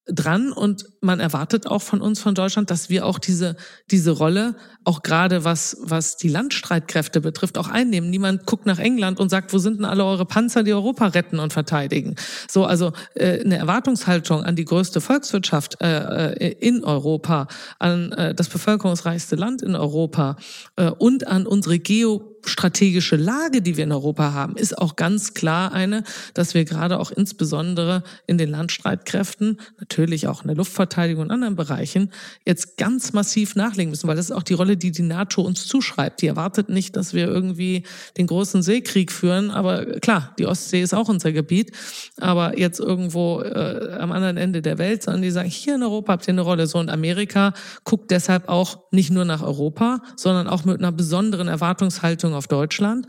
[0.08, 3.56] dran und man erwartet auch von uns, von Deutschland, dass wir auch diese,
[3.90, 8.12] diese Rolle, auch gerade was, was die Landstreitkräfte betrifft, auch einnehmen.
[8.12, 11.40] Niemand guckt nach England und sagt, wo sind denn alle eure Panzer, die Europa retten
[11.40, 12.16] und verteidigen?
[12.48, 17.48] So, also äh, eine Erwartungshaltung an die größte Volkswirtschaft äh, äh in Europa,
[17.80, 20.38] an äh, das bevölkerungsreichste Land in Europa
[20.76, 25.34] äh, und an unsere Geo strategische Lage, die wir in Europa haben, ist auch ganz
[25.34, 31.24] klar eine, dass wir gerade auch insbesondere in den Landstreitkräften, natürlich auch in der Luftverteidigung
[31.24, 32.12] und anderen Bereichen,
[32.46, 35.66] jetzt ganz massiv nachlegen müssen, weil das ist auch die Rolle, die die NATO uns
[35.66, 36.22] zuschreibt.
[36.22, 37.84] Die erwartet nicht, dass wir irgendwie
[38.18, 41.72] den großen Seekrieg führen, aber klar, die Ostsee ist auch unser Gebiet,
[42.20, 46.14] aber jetzt irgendwo äh, am anderen Ende der Welt, sondern die sagen, hier in Europa
[46.14, 46.68] habt ihr eine Rolle.
[46.68, 51.48] So und Amerika guckt deshalb auch nicht nur nach Europa, sondern auch mit einer besonderen
[51.48, 53.08] Erwartungshaltung auf Deutschland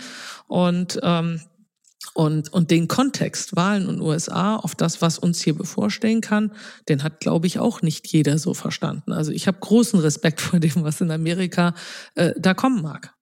[0.49, 1.41] und ähm,
[2.15, 6.53] und, und den Kontext Wahlen und USA auf das, was uns hier bevorstehen kann,
[6.89, 9.13] den hat, glaube ich, auch nicht jeder so verstanden.
[9.13, 11.75] Also ich habe großen Respekt vor dem, was in Amerika
[12.15, 13.16] äh, da kommen mag.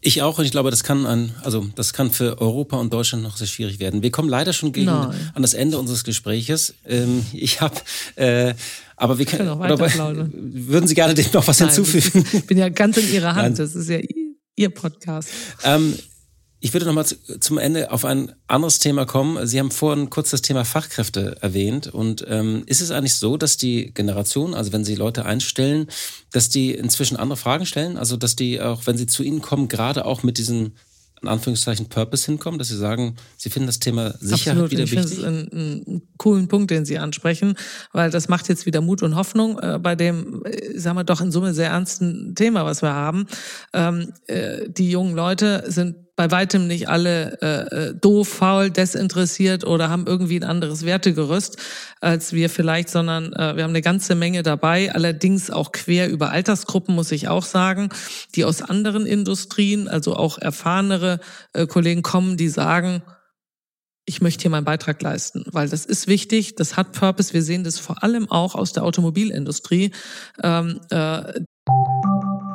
[0.00, 3.24] Ich auch und ich glaube, das kann an, also das kann für Europa und Deutschland
[3.24, 4.02] noch sehr schwierig werden.
[4.02, 6.74] Wir kommen leider schon gegen, an das Ende unseres Gespräches.
[6.86, 7.74] Ähm, ich habe,
[8.14, 8.54] äh,
[8.96, 9.78] aber wir können, noch weiter
[10.32, 12.24] würden Sie gerne dem noch was Nein, hinzufügen?
[12.32, 13.48] ich bin ja ganz in Ihrer Hand.
[13.48, 13.54] Nein.
[13.56, 13.98] Das ist ja
[14.54, 15.30] Ihr Podcast.
[15.64, 15.98] Ähm,
[16.60, 19.46] ich würde noch mal zum Ende auf ein anderes Thema kommen.
[19.46, 21.86] Sie haben vorhin kurz das Thema Fachkräfte erwähnt.
[21.86, 25.86] Und ähm, ist es eigentlich so, dass die Generation, also wenn Sie Leute einstellen,
[26.32, 27.96] dass die inzwischen andere Fragen stellen?
[27.96, 30.72] Also dass die auch, wenn sie zu Ihnen kommen, gerade auch mit diesem
[31.22, 34.70] in Anführungszeichen Purpose hinkommen, dass Sie sagen, Sie finden das Thema Sicherheit Absolut.
[34.70, 35.12] wieder ich wichtig?
[35.12, 37.54] Ich finde es einen, einen, coolen Punkt, den Sie ansprechen,
[37.92, 41.20] weil das macht jetzt wieder Mut und Hoffnung äh, bei dem, äh, sagen wir doch
[41.20, 43.26] in Summe sehr ernsten Thema, was wir haben.
[43.72, 49.64] Ähm, äh, die jungen Leute sind bei weitem nicht alle äh, äh, doof, faul, desinteressiert
[49.64, 51.58] oder haben irgendwie ein anderes Wertegerüst
[52.00, 56.30] als wir vielleicht, sondern äh, wir haben eine ganze Menge dabei, allerdings auch quer über
[56.30, 57.90] Altersgruppen, muss ich auch sagen,
[58.34, 61.20] die aus anderen Industrien, also auch erfahrenere
[61.52, 63.02] äh, Kollegen kommen, die sagen,
[64.04, 67.32] ich möchte hier meinen Beitrag leisten, weil das ist wichtig, das hat Purpose.
[67.32, 69.92] Wir sehen das vor allem auch aus der Automobilindustrie.
[70.42, 71.40] Ähm, äh,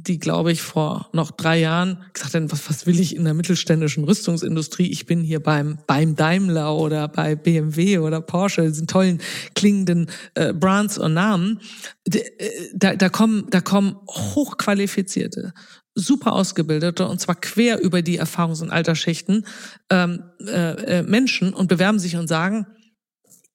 [0.00, 3.34] die, glaube ich, vor noch drei Jahren gesagt haben, was, was will ich in der
[3.34, 4.86] mittelständischen Rüstungsindustrie?
[4.86, 9.20] Ich bin hier beim, beim Daimler oder bei BMW oder Porsche, diesen tollen
[9.56, 11.60] klingenden äh, Brands und Namen.
[12.08, 12.20] Äh,
[12.74, 15.52] da, da kommen, da kommen hochqualifizierte,
[15.96, 19.46] super ausgebildete und zwar quer über die Erfahrungs- und Altersschichten
[19.90, 22.68] ähm, äh, äh, Menschen und bewerben sich und sagen,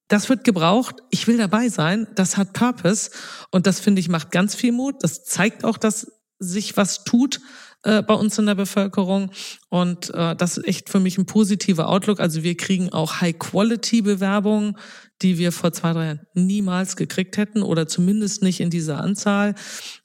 [0.10, 0.98] das wird gebraucht.
[1.10, 2.06] Ich will dabei sein.
[2.16, 3.10] Das hat Purpose.
[3.50, 4.98] Und das finde ich macht ganz viel Mut.
[5.02, 6.12] Das zeigt auch, dass
[6.44, 7.42] sich was tut
[7.84, 9.32] äh, bei uns in der Bevölkerung.
[9.70, 12.20] Und äh, das ist echt für mich ein positiver Outlook.
[12.20, 14.78] Also wir kriegen auch High-Quality-Bewerbungen,
[15.22, 19.56] die wir vor zwei, drei Jahren niemals gekriegt hätten oder zumindest nicht in dieser Anzahl.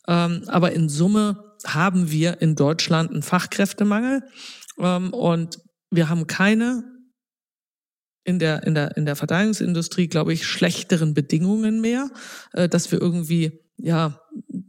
[0.06, 4.22] Ähm, aber in Summe haben wir in Deutschland einen Fachkräftemangel
[4.78, 5.58] ähm, und
[5.90, 6.84] wir haben keine
[8.24, 12.10] in der, in der, in der Verteidigungsindustrie, glaube ich, schlechteren Bedingungen mehr,
[12.52, 14.20] äh, dass wir irgendwie, ja,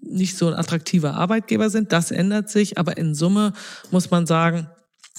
[0.09, 1.91] nicht so ein attraktiver Arbeitgeber sind.
[1.91, 3.53] Das ändert sich, aber in Summe
[3.91, 4.67] muss man sagen,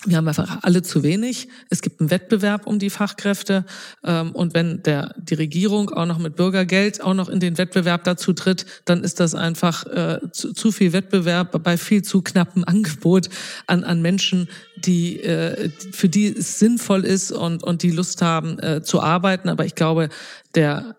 [0.07, 1.49] wir haben einfach alle zu wenig.
[1.69, 3.67] Es gibt einen Wettbewerb um die Fachkräfte.
[4.03, 8.05] Ähm, und wenn der, die Regierung auch noch mit Bürgergeld auch noch in den Wettbewerb
[8.05, 12.65] dazu tritt, dann ist das einfach äh, zu, zu viel Wettbewerb bei viel zu knappem
[12.65, 13.29] Angebot
[13.67, 18.59] an, an Menschen, die, äh, für die es sinnvoll ist und, und die Lust haben
[18.61, 19.51] äh, zu arbeiten.
[19.51, 20.09] Aber ich glaube,
[20.55, 20.97] der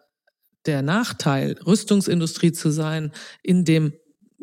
[0.65, 3.11] der Nachteil, Rüstungsindustrie zu sein
[3.43, 3.93] in dem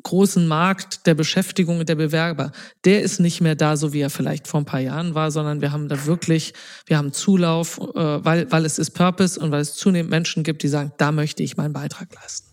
[0.03, 2.53] großen Markt der Beschäftigung der Bewerber,
[2.85, 5.61] der ist nicht mehr da, so wie er vielleicht vor ein paar Jahren war, sondern
[5.61, 6.55] wir haben da wirklich,
[6.87, 10.63] wir haben Zulauf, äh, weil, weil es ist Purpose und weil es zunehmend Menschen gibt,
[10.63, 12.48] die sagen, da möchte ich meinen Beitrag leisten.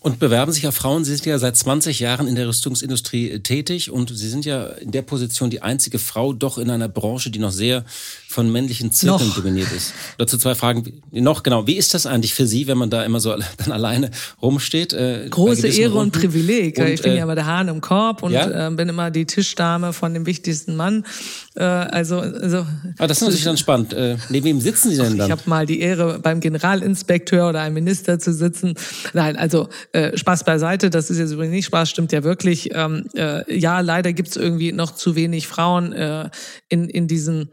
[0.00, 1.04] Und bewerben sich ja Frauen.
[1.04, 4.66] Sie sind ja seit 20 Jahren in der Rüstungsindustrie äh, tätig und Sie sind ja
[4.66, 7.84] in der Position die einzige Frau doch in einer Branche, die noch sehr
[8.28, 9.34] von männlichen Zirkeln noch.
[9.34, 9.94] dominiert ist.
[10.16, 11.02] Dazu zwei Fragen.
[11.10, 14.12] Noch genau, wie ist das eigentlich für Sie, wenn man da immer so dann alleine
[14.40, 14.92] rumsteht?
[14.92, 16.14] Äh, Große Ehre Runden?
[16.14, 16.78] und Privileg.
[16.78, 18.68] Und, ich bin äh, ja immer der Hahn im Korb und ja?
[18.68, 21.04] äh, bin immer die Tischdame von dem wichtigsten Mann.
[21.56, 22.66] Äh, also, also
[22.98, 23.96] ah, das ist natürlich dann spannend.
[24.28, 25.26] Neben wem sitzen Sie denn dann?
[25.26, 28.74] Ich habe mal die Ehre, beim Generalinspekteur oder einem Minister zu sitzen.
[29.12, 32.70] Nein, also äh, Spaß beiseite, das ist jetzt übrigens nicht Spaß, stimmt ja wirklich.
[32.74, 36.30] Ähm, äh, ja, leider gibt's irgendwie noch zu wenig Frauen äh,
[36.68, 37.50] in, in diesen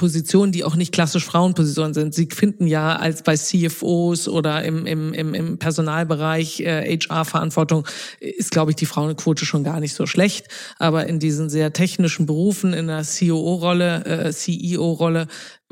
[0.00, 2.14] Positionen, die auch nicht klassisch Frauenpositionen sind.
[2.14, 7.86] Sie finden ja als bei CFOs oder im, im, im, im Personalbereich äh, HR-Verantwortung
[8.18, 10.46] ist, glaube ich, die Frauenquote schon gar nicht so schlecht.
[10.78, 15.26] Aber in diesen sehr technischen Berufen, in der COO-Rolle, äh, CEO-Rolle,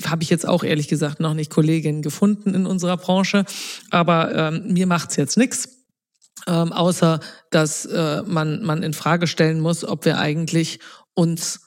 [0.04, 3.46] habe ich jetzt auch ehrlich gesagt noch nicht Kolleginnen gefunden in unserer Branche.
[3.90, 5.70] Aber ähm, mir macht's jetzt nichts.
[6.46, 7.20] Ähm, außer
[7.50, 10.80] dass äh, man, man in Frage stellen muss, ob wir eigentlich
[11.14, 11.60] uns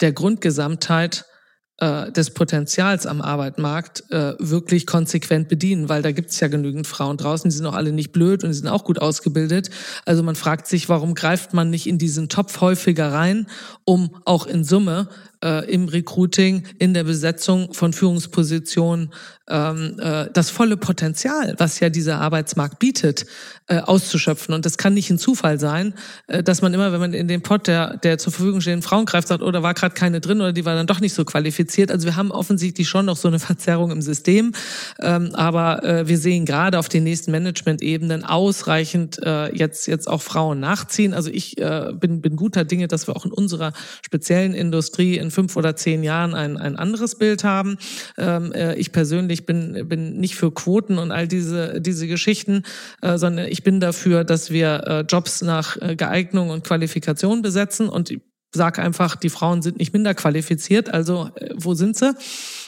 [0.00, 1.26] der Grundgesamtheit
[1.78, 6.86] äh, des Potenzials am Arbeitsmarkt äh, wirklich konsequent bedienen, weil da gibt es ja genügend
[6.86, 9.68] Frauen draußen, die sind auch alle nicht blöd und die sind auch gut ausgebildet.
[10.06, 13.46] Also man fragt sich, warum greift man nicht in diesen Topf häufiger rein,
[13.84, 15.08] um auch in Summe
[15.44, 19.10] äh, im Recruiting, in der Besetzung von Führungspositionen
[19.48, 23.26] ähm, äh, das volle Potenzial, was ja dieser Arbeitsmarkt bietet,
[23.68, 24.54] äh, auszuschöpfen.
[24.54, 25.94] Und das kann nicht ein Zufall sein,
[26.28, 29.06] äh, dass man immer, wenn man in den Pot der, der zur Verfügung stehenden Frauen
[29.06, 31.90] greift, sagt, oh, war gerade keine drin oder die war dann doch nicht so qualifiziert.
[31.90, 34.52] Also wir haben offensichtlich schon noch so eine Verzerrung im System.
[35.00, 40.22] Ähm, aber äh, wir sehen gerade auf den nächsten Management-Ebenen ausreichend äh, jetzt, jetzt auch
[40.22, 41.14] Frauen nachziehen.
[41.14, 43.72] Also ich äh, bin, bin guter Dinge, dass wir auch in unserer
[44.04, 47.78] speziellen Industrie in fünf oder zehn Jahren ein, ein anderes Bild haben.
[48.16, 52.62] Ähm, äh, ich persönlich bin, bin nicht für Quoten und all diese, diese Geschichten,
[53.02, 57.88] äh, sondern ich bin dafür, dass wir äh, Jobs nach äh, Geeignung und Qualifikation besetzen
[57.88, 58.10] und
[58.56, 62.14] sage einfach, die Frauen sind nicht minder qualifiziert, also wo sind sie?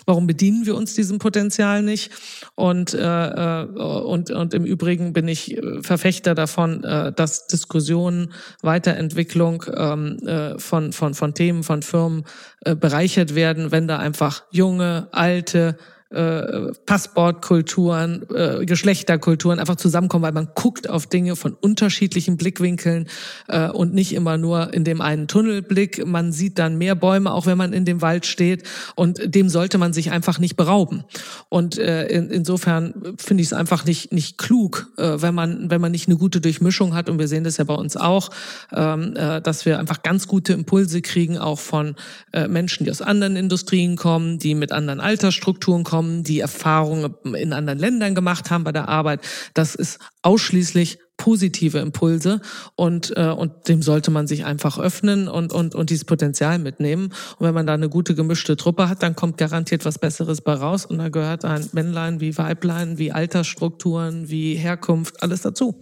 [0.06, 2.10] Warum bedienen wir uns diesem Potenzial nicht?
[2.54, 10.18] Und, äh, und, und im Übrigen bin ich Verfechter davon, äh, dass Diskussionen, Weiterentwicklung ähm,
[10.26, 12.24] äh, von, von, von Themen, von Firmen
[12.64, 15.76] äh, bereichert werden, wenn da einfach junge, alte,
[16.10, 23.08] äh, Passwortkulturen, äh, Geschlechterkulturen einfach zusammenkommen, weil man guckt auf Dinge von unterschiedlichen Blickwinkeln
[23.48, 26.06] äh, und nicht immer nur in dem einen Tunnelblick.
[26.06, 28.62] Man sieht dann mehr Bäume, auch wenn man in dem Wald steht
[28.94, 31.04] und dem sollte man sich einfach nicht berauben.
[31.50, 35.82] Und äh, in, insofern finde ich es einfach nicht nicht klug, äh, wenn man wenn
[35.82, 38.30] man nicht eine gute Durchmischung hat und wir sehen das ja bei uns auch,
[38.72, 41.96] ähm, äh, dass wir einfach ganz gute Impulse kriegen auch von
[42.32, 47.12] äh, Menschen, die aus anderen Industrien kommen, die mit anderen Altersstrukturen kommen kommen, die Erfahrungen
[47.34, 49.20] in anderen Ländern gemacht haben bei der Arbeit.
[49.54, 52.40] Das ist ausschließlich positive Impulse
[52.76, 57.06] und äh, und dem sollte man sich einfach öffnen und und und dieses Potenzial mitnehmen
[57.38, 60.54] und wenn man da eine gute gemischte Truppe hat, dann kommt garantiert was Besseres bei
[60.54, 65.80] raus und da gehört ein Männlein wie Weiblein, wie Altersstrukturen, wie Herkunft, alles dazu.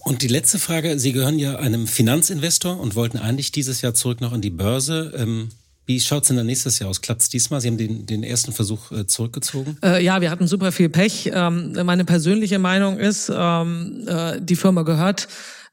[0.00, 4.20] Und die letzte Frage, Sie gehören ja einem Finanzinvestor und wollten eigentlich dieses Jahr zurück
[4.20, 5.14] noch an die Börse.
[5.16, 5.48] Ähm
[5.86, 7.00] wie schaut's denn dann nächstes Jahr aus?
[7.00, 7.60] Klappt's diesmal?
[7.60, 9.78] Sie haben den, den ersten Versuch äh, zurückgezogen?
[9.82, 11.30] Äh, ja, wir hatten super viel Pech.
[11.32, 15.28] Ähm, meine persönliche Meinung ist, ähm, äh, die Firma gehört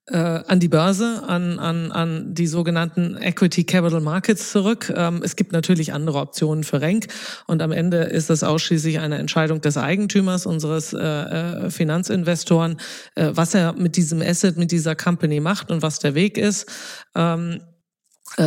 [0.07, 4.93] äh, an die Börse, an, an, an die sogenannten Equity Capital Markets zurück.
[4.95, 7.07] Ähm, es gibt natürlich andere Optionen für Renk
[7.47, 12.77] und am Ende ist das ausschließlich eine Entscheidung des Eigentümers, unseres äh, äh Finanzinvestoren,
[13.15, 16.67] äh, was er mit diesem Asset, mit dieser Company macht und was der Weg ist.
[17.15, 17.72] Ähm, äh,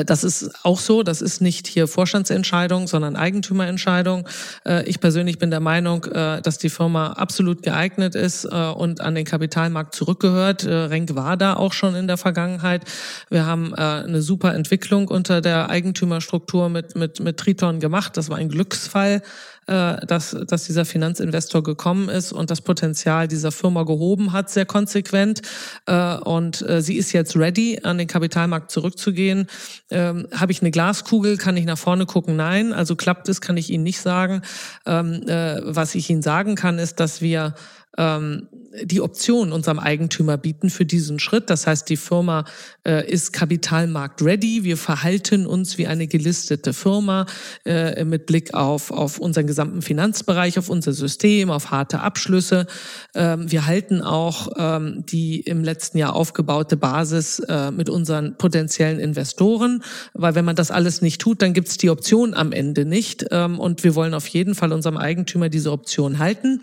[0.05, 1.03] das ist auch so.
[1.03, 4.29] Das ist nicht hier Vorstandsentscheidung, sondern Eigentümerentscheidung.
[4.67, 9.15] Äh, ich persönlich bin der Meinung, äh, dass die Firma absolut geeignet ist und an
[9.15, 10.65] den Kapitalmarkt zurückgehört.
[10.67, 12.83] Renk war da auch schon in der Vergangenheit.
[13.29, 18.17] Wir haben eine super Entwicklung unter der Eigentümerstruktur mit, mit, mit Triton gemacht.
[18.17, 19.21] Das war ein Glücksfall äh,
[19.73, 25.43] dass, dass dieser Finanzinvestor gekommen ist und das Potenzial dieser Firma gehoben hat, sehr konsequent.
[25.87, 29.49] Äh, und äh, sie ist jetzt ready, an den Kapitalmarkt zurückzugehen.
[29.91, 31.37] Ähm, Habe ich eine Glaskugel?
[31.37, 32.37] Kann ich nach vorne gucken?
[32.37, 32.73] Nein.
[32.73, 34.43] Also klappt es, kann ich Ihnen nicht sagen.
[34.85, 37.55] Ähm, äh, was ich Ihnen sagen kann, ist, dass wir
[37.97, 38.49] ähm,
[38.85, 41.51] die Option unserem Eigentümer bieten für diesen Schritt.
[41.51, 42.45] Das heißt, die Firma
[42.87, 44.65] äh, ist Kapitalmarkt ready.
[44.65, 47.27] Wir verhalten uns wie eine gelistete Firma
[47.65, 52.67] äh, mit Blick auf, auf unseren gesamten Finanzbereich, auf unser System, auf harte Abschlüsse.
[53.15, 59.01] Ähm, wir halten auch ähm, die im letzten Jahr aufgebaute Basis äh, mit unseren potenziellen
[59.01, 59.83] Investoren,
[60.13, 63.27] weil wenn man das alles nicht tut, dann gibt es die Option am Ende nicht.
[63.31, 66.61] Ähm, und wir wollen auf jeden Fall unserem Eigentümer diese Option halten.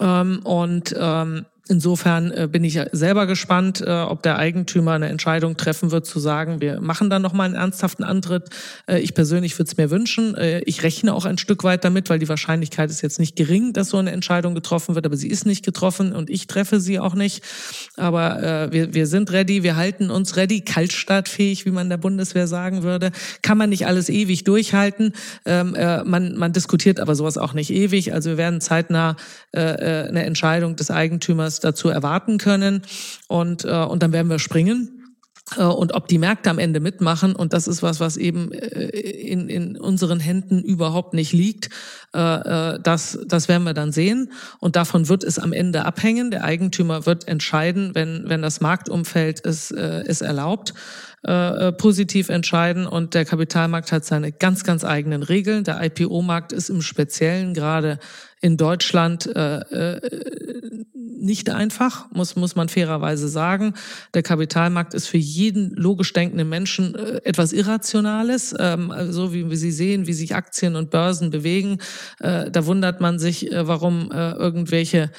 [0.00, 5.56] Ähm, und ähm, Insofern äh, bin ich selber gespannt, äh, ob der Eigentümer eine Entscheidung
[5.56, 8.50] treffen wird, zu sagen, wir machen dann nochmal einen ernsthaften Antritt.
[8.88, 10.36] Äh, ich persönlich würde es mir wünschen.
[10.64, 13.90] Ich rechne auch ein Stück weit damit, weil die Wahrscheinlichkeit ist jetzt nicht gering, dass
[13.90, 17.14] so eine Entscheidung getroffen wird, aber sie ist nicht getroffen und ich treffe sie auch
[17.14, 17.44] nicht.
[17.96, 22.82] Aber wir, wir sind ready, wir halten uns ready, kaltstartfähig, wie man der Bundeswehr sagen
[22.82, 23.10] würde.
[23.42, 25.12] Kann man nicht alles ewig durchhalten.
[25.44, 28.12] Ähm, äh, man, man diskutiert aber sowas auch nicht ewig.
[28.12, 29.16] Also wir werden zeitnah
[29.52, 32.82] eine Entscheidung des Eigentümers dazu erwarten können.
[33.28, 35.00] Und, äh, und dann werden wir springen.
[35.56, 38.88] Äh, und ob die Märkte am Ende mitmachen, und das ist was, was eben äh,
[38.88, 41.66] in, in unseren Händen überhaupt nicht liegt,
[42.12, 44.32] äh, das, das werden wir dann sehen.
[44.58, 46.30] Und davon wird es am Ende abhängen.
[46.30, 50.74] Der Eigentümer wird entscheiden, wenn, wenn das Marktumfeld es, es erlaubt,
[51.78, 52.86] positiv entscheiden.
[52.86, 55.64] Und der Kapitalmarkt hat seine ganz, ganz eigenen Regeln.
[55.64, 57.98] Der IPO-Markt ist im Speziellen gerade
[58.40, 60.00] in Deutschland äh, äh,
[60.94, 63.74] nicht einfach, muss, muss man fairerweise sagen.
[64.14, 68.54] Der Kapitalmarkt ist für jeden logisch denkenden Menschen äh, etwas Irrationales.
[68.58, 71.78] Ähm, so wie wir sie sehen, wie sich Aktien und Börsen bewegen,
[72.20, 75.10] äh, da wundert man sich, äh, warum äh, irgendwelche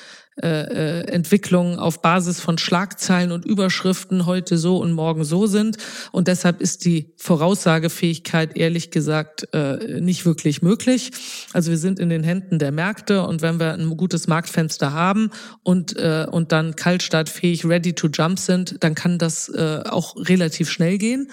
[0.41, 5.75] äh, äh, Entwicklungen auf Basis von Schlagzeilen und Überschriften heute so und morgen so sind.
[6.13, 11.11] Und deshalb ist die Voraussagefähigkeit ehrlich gesagt äh, nicht wirklich möglich.
[11.51, 15.31] Also wir sind in den Händen der Märkte und wenn wir ein gutes Marktfenster haben
[15.63, 20.69] und, äh, und dann kaltstartfähig ready to jump sind, dann kann das äh, auch relativ
[20.69, 21.29] schnell gehen.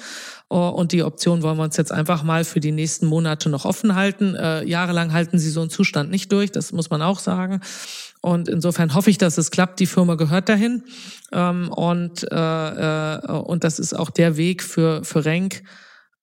[0.50, 3.66] Oh, und die Option wollen wir uns jetzt einfach mal für die nächsten Monate noch
[3.66, 4.34] offen halten.
[4.34, 7.60] Äh, jahrelang halten sie so einen Zustand nicht durch, das muss man auch sagen.
[8.20, 9.80] Und insofern hoffe ich, dass es klappt.
[9.80, 10.82] Die Firma gehört dahin.
[11.32, 15.62] Ähm, und, äh, äh, und das ist auch der Weg für, für Renk,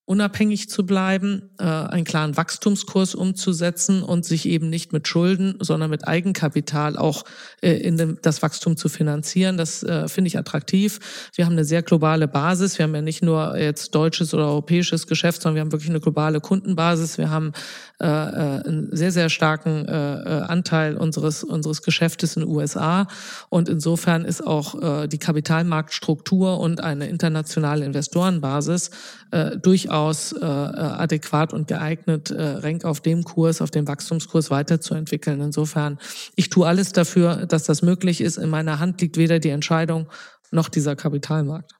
[0.06, 5.90] unabhängig zu bleiben, äh, einen klaren Wachstumskurs umzusetzen und sich eben nicht mit Schulden, sondern
[5.90, 7.24] mit Eigenkapital auch
[7.62, 9.58] äh, in dem, das Wachstum zu finanzieren.
[9.58, 11.32] Das äh, finde ich attraktiv.
[11.34, 12.78] Wir haben eine sehr globale Basis.
[12.78, 16.00] Wir haben ja nicht nur jetzt deutsches oder europäisches Geschäft, sondern wir haben wirklich eine
[16.00, 17.18] globale Kundenbasis.
[17.18, 17.54] Wir haben
[18.00, 23.08] äh, äh einen sehr, sehr starken äh, äh, Anteil unseres, unseres Geschäftes in den USA.
[23.50, 28.92] Und insofern ist auch äh, die Kapitalmarktstruktur und eine internationale Investorenbasis
[29.32, 35.42] äh, durchaus äh, adäquat und geeignet, äh, Renk auf dem Kurs, auf dem Wachstumskurs weiterzuentwickeln.
[35.42, 36.00] Insofern,
[36.36, 38.38] ich tue alles dafür, dass das möglich ist.
[38.38, 40.08] In meiner Hand liegt weder die Entscheidung
[40.52, 41.74] noch dieser Kapitalmarkt.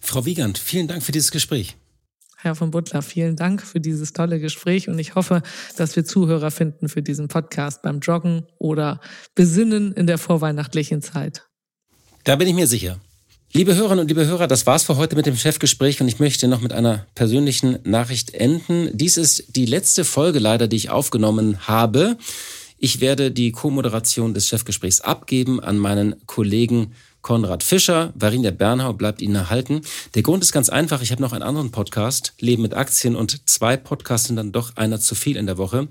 [0.00, 1.76] Frau Wiegand, vielen Dank für dieses Gespräch.
[2.40, 5.42] Herr von Butler, vielen Dank für dieses tolle Gespräch und ich hoffe,
[5.76, 9.00] dass wir Zuhörer finden für diesen Podcast beim Joggen oder
[9.34, 11.48] Besinnen in der vorweihnachtlichen Zeit.
[12.22, 13.00] Da bin ich mir sicher.
[13.54, 16.48] Liebe Hörerinnen und liebe Hörer, das war's für heute mit dem Chefgespräch und ich möchte
[16.48, 18.90] noch mit einer persönlichen Nachricht enden.
[18.92, 22.18] Dies ist die letzte Folge leider, die ich aufgenommen habe.
[22.76, 26.92] Ich werde die Co-Moderation des Chefgesprächs abgeben an meinen Kollegen
[27.22, 28.12] Konrad Fischer.
[28.14, 29.80] Varinia Bernhau bleibt Ihnen erhalten.
[30.14, 31.00] Der Grund ist ganz einfach.
[31.00, 34.76] Ich habe noch einen anderen Podcast, Leben mit Aktien und zwei Podcasts sind dann doch
[34.76, 35.88] einer zu viel in der Woche.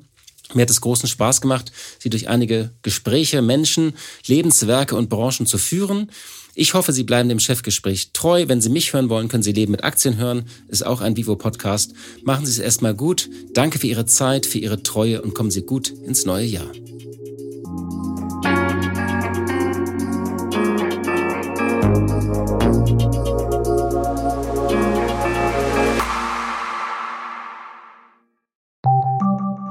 [0.54, 3.96] Mir hat es großen Spaß gemacht, Sie durch einige Gespräche, Menschen,
[4.28, 6.12] Lebenswerke und Branchen zu führen.
[6.60, 8.46] Ich hoffe, Sie bleiben dem Chefgespräch treu.
[8.48, 10.46] Wenn Sie mich hören wollen, können Sie Leben mit Aktien hören.
[10.68, 11.94] Ist auch ein Vivo-Podcast.
[12.24, 13.30] Machen Sie es erstmal gut.
[13.54, 16.66] Danke für Ihre Zeit, für Ihre Treue und kommen Sie gut ins neue Jahr.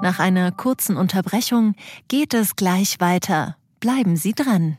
[0.02, 1.74] Nach einer kurzen Unterbrechung
[2.06, 3.56] geht es gleich weiter.
[3.80, 4.78] Bleiben Sie dran.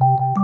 [0.00, 0.39] you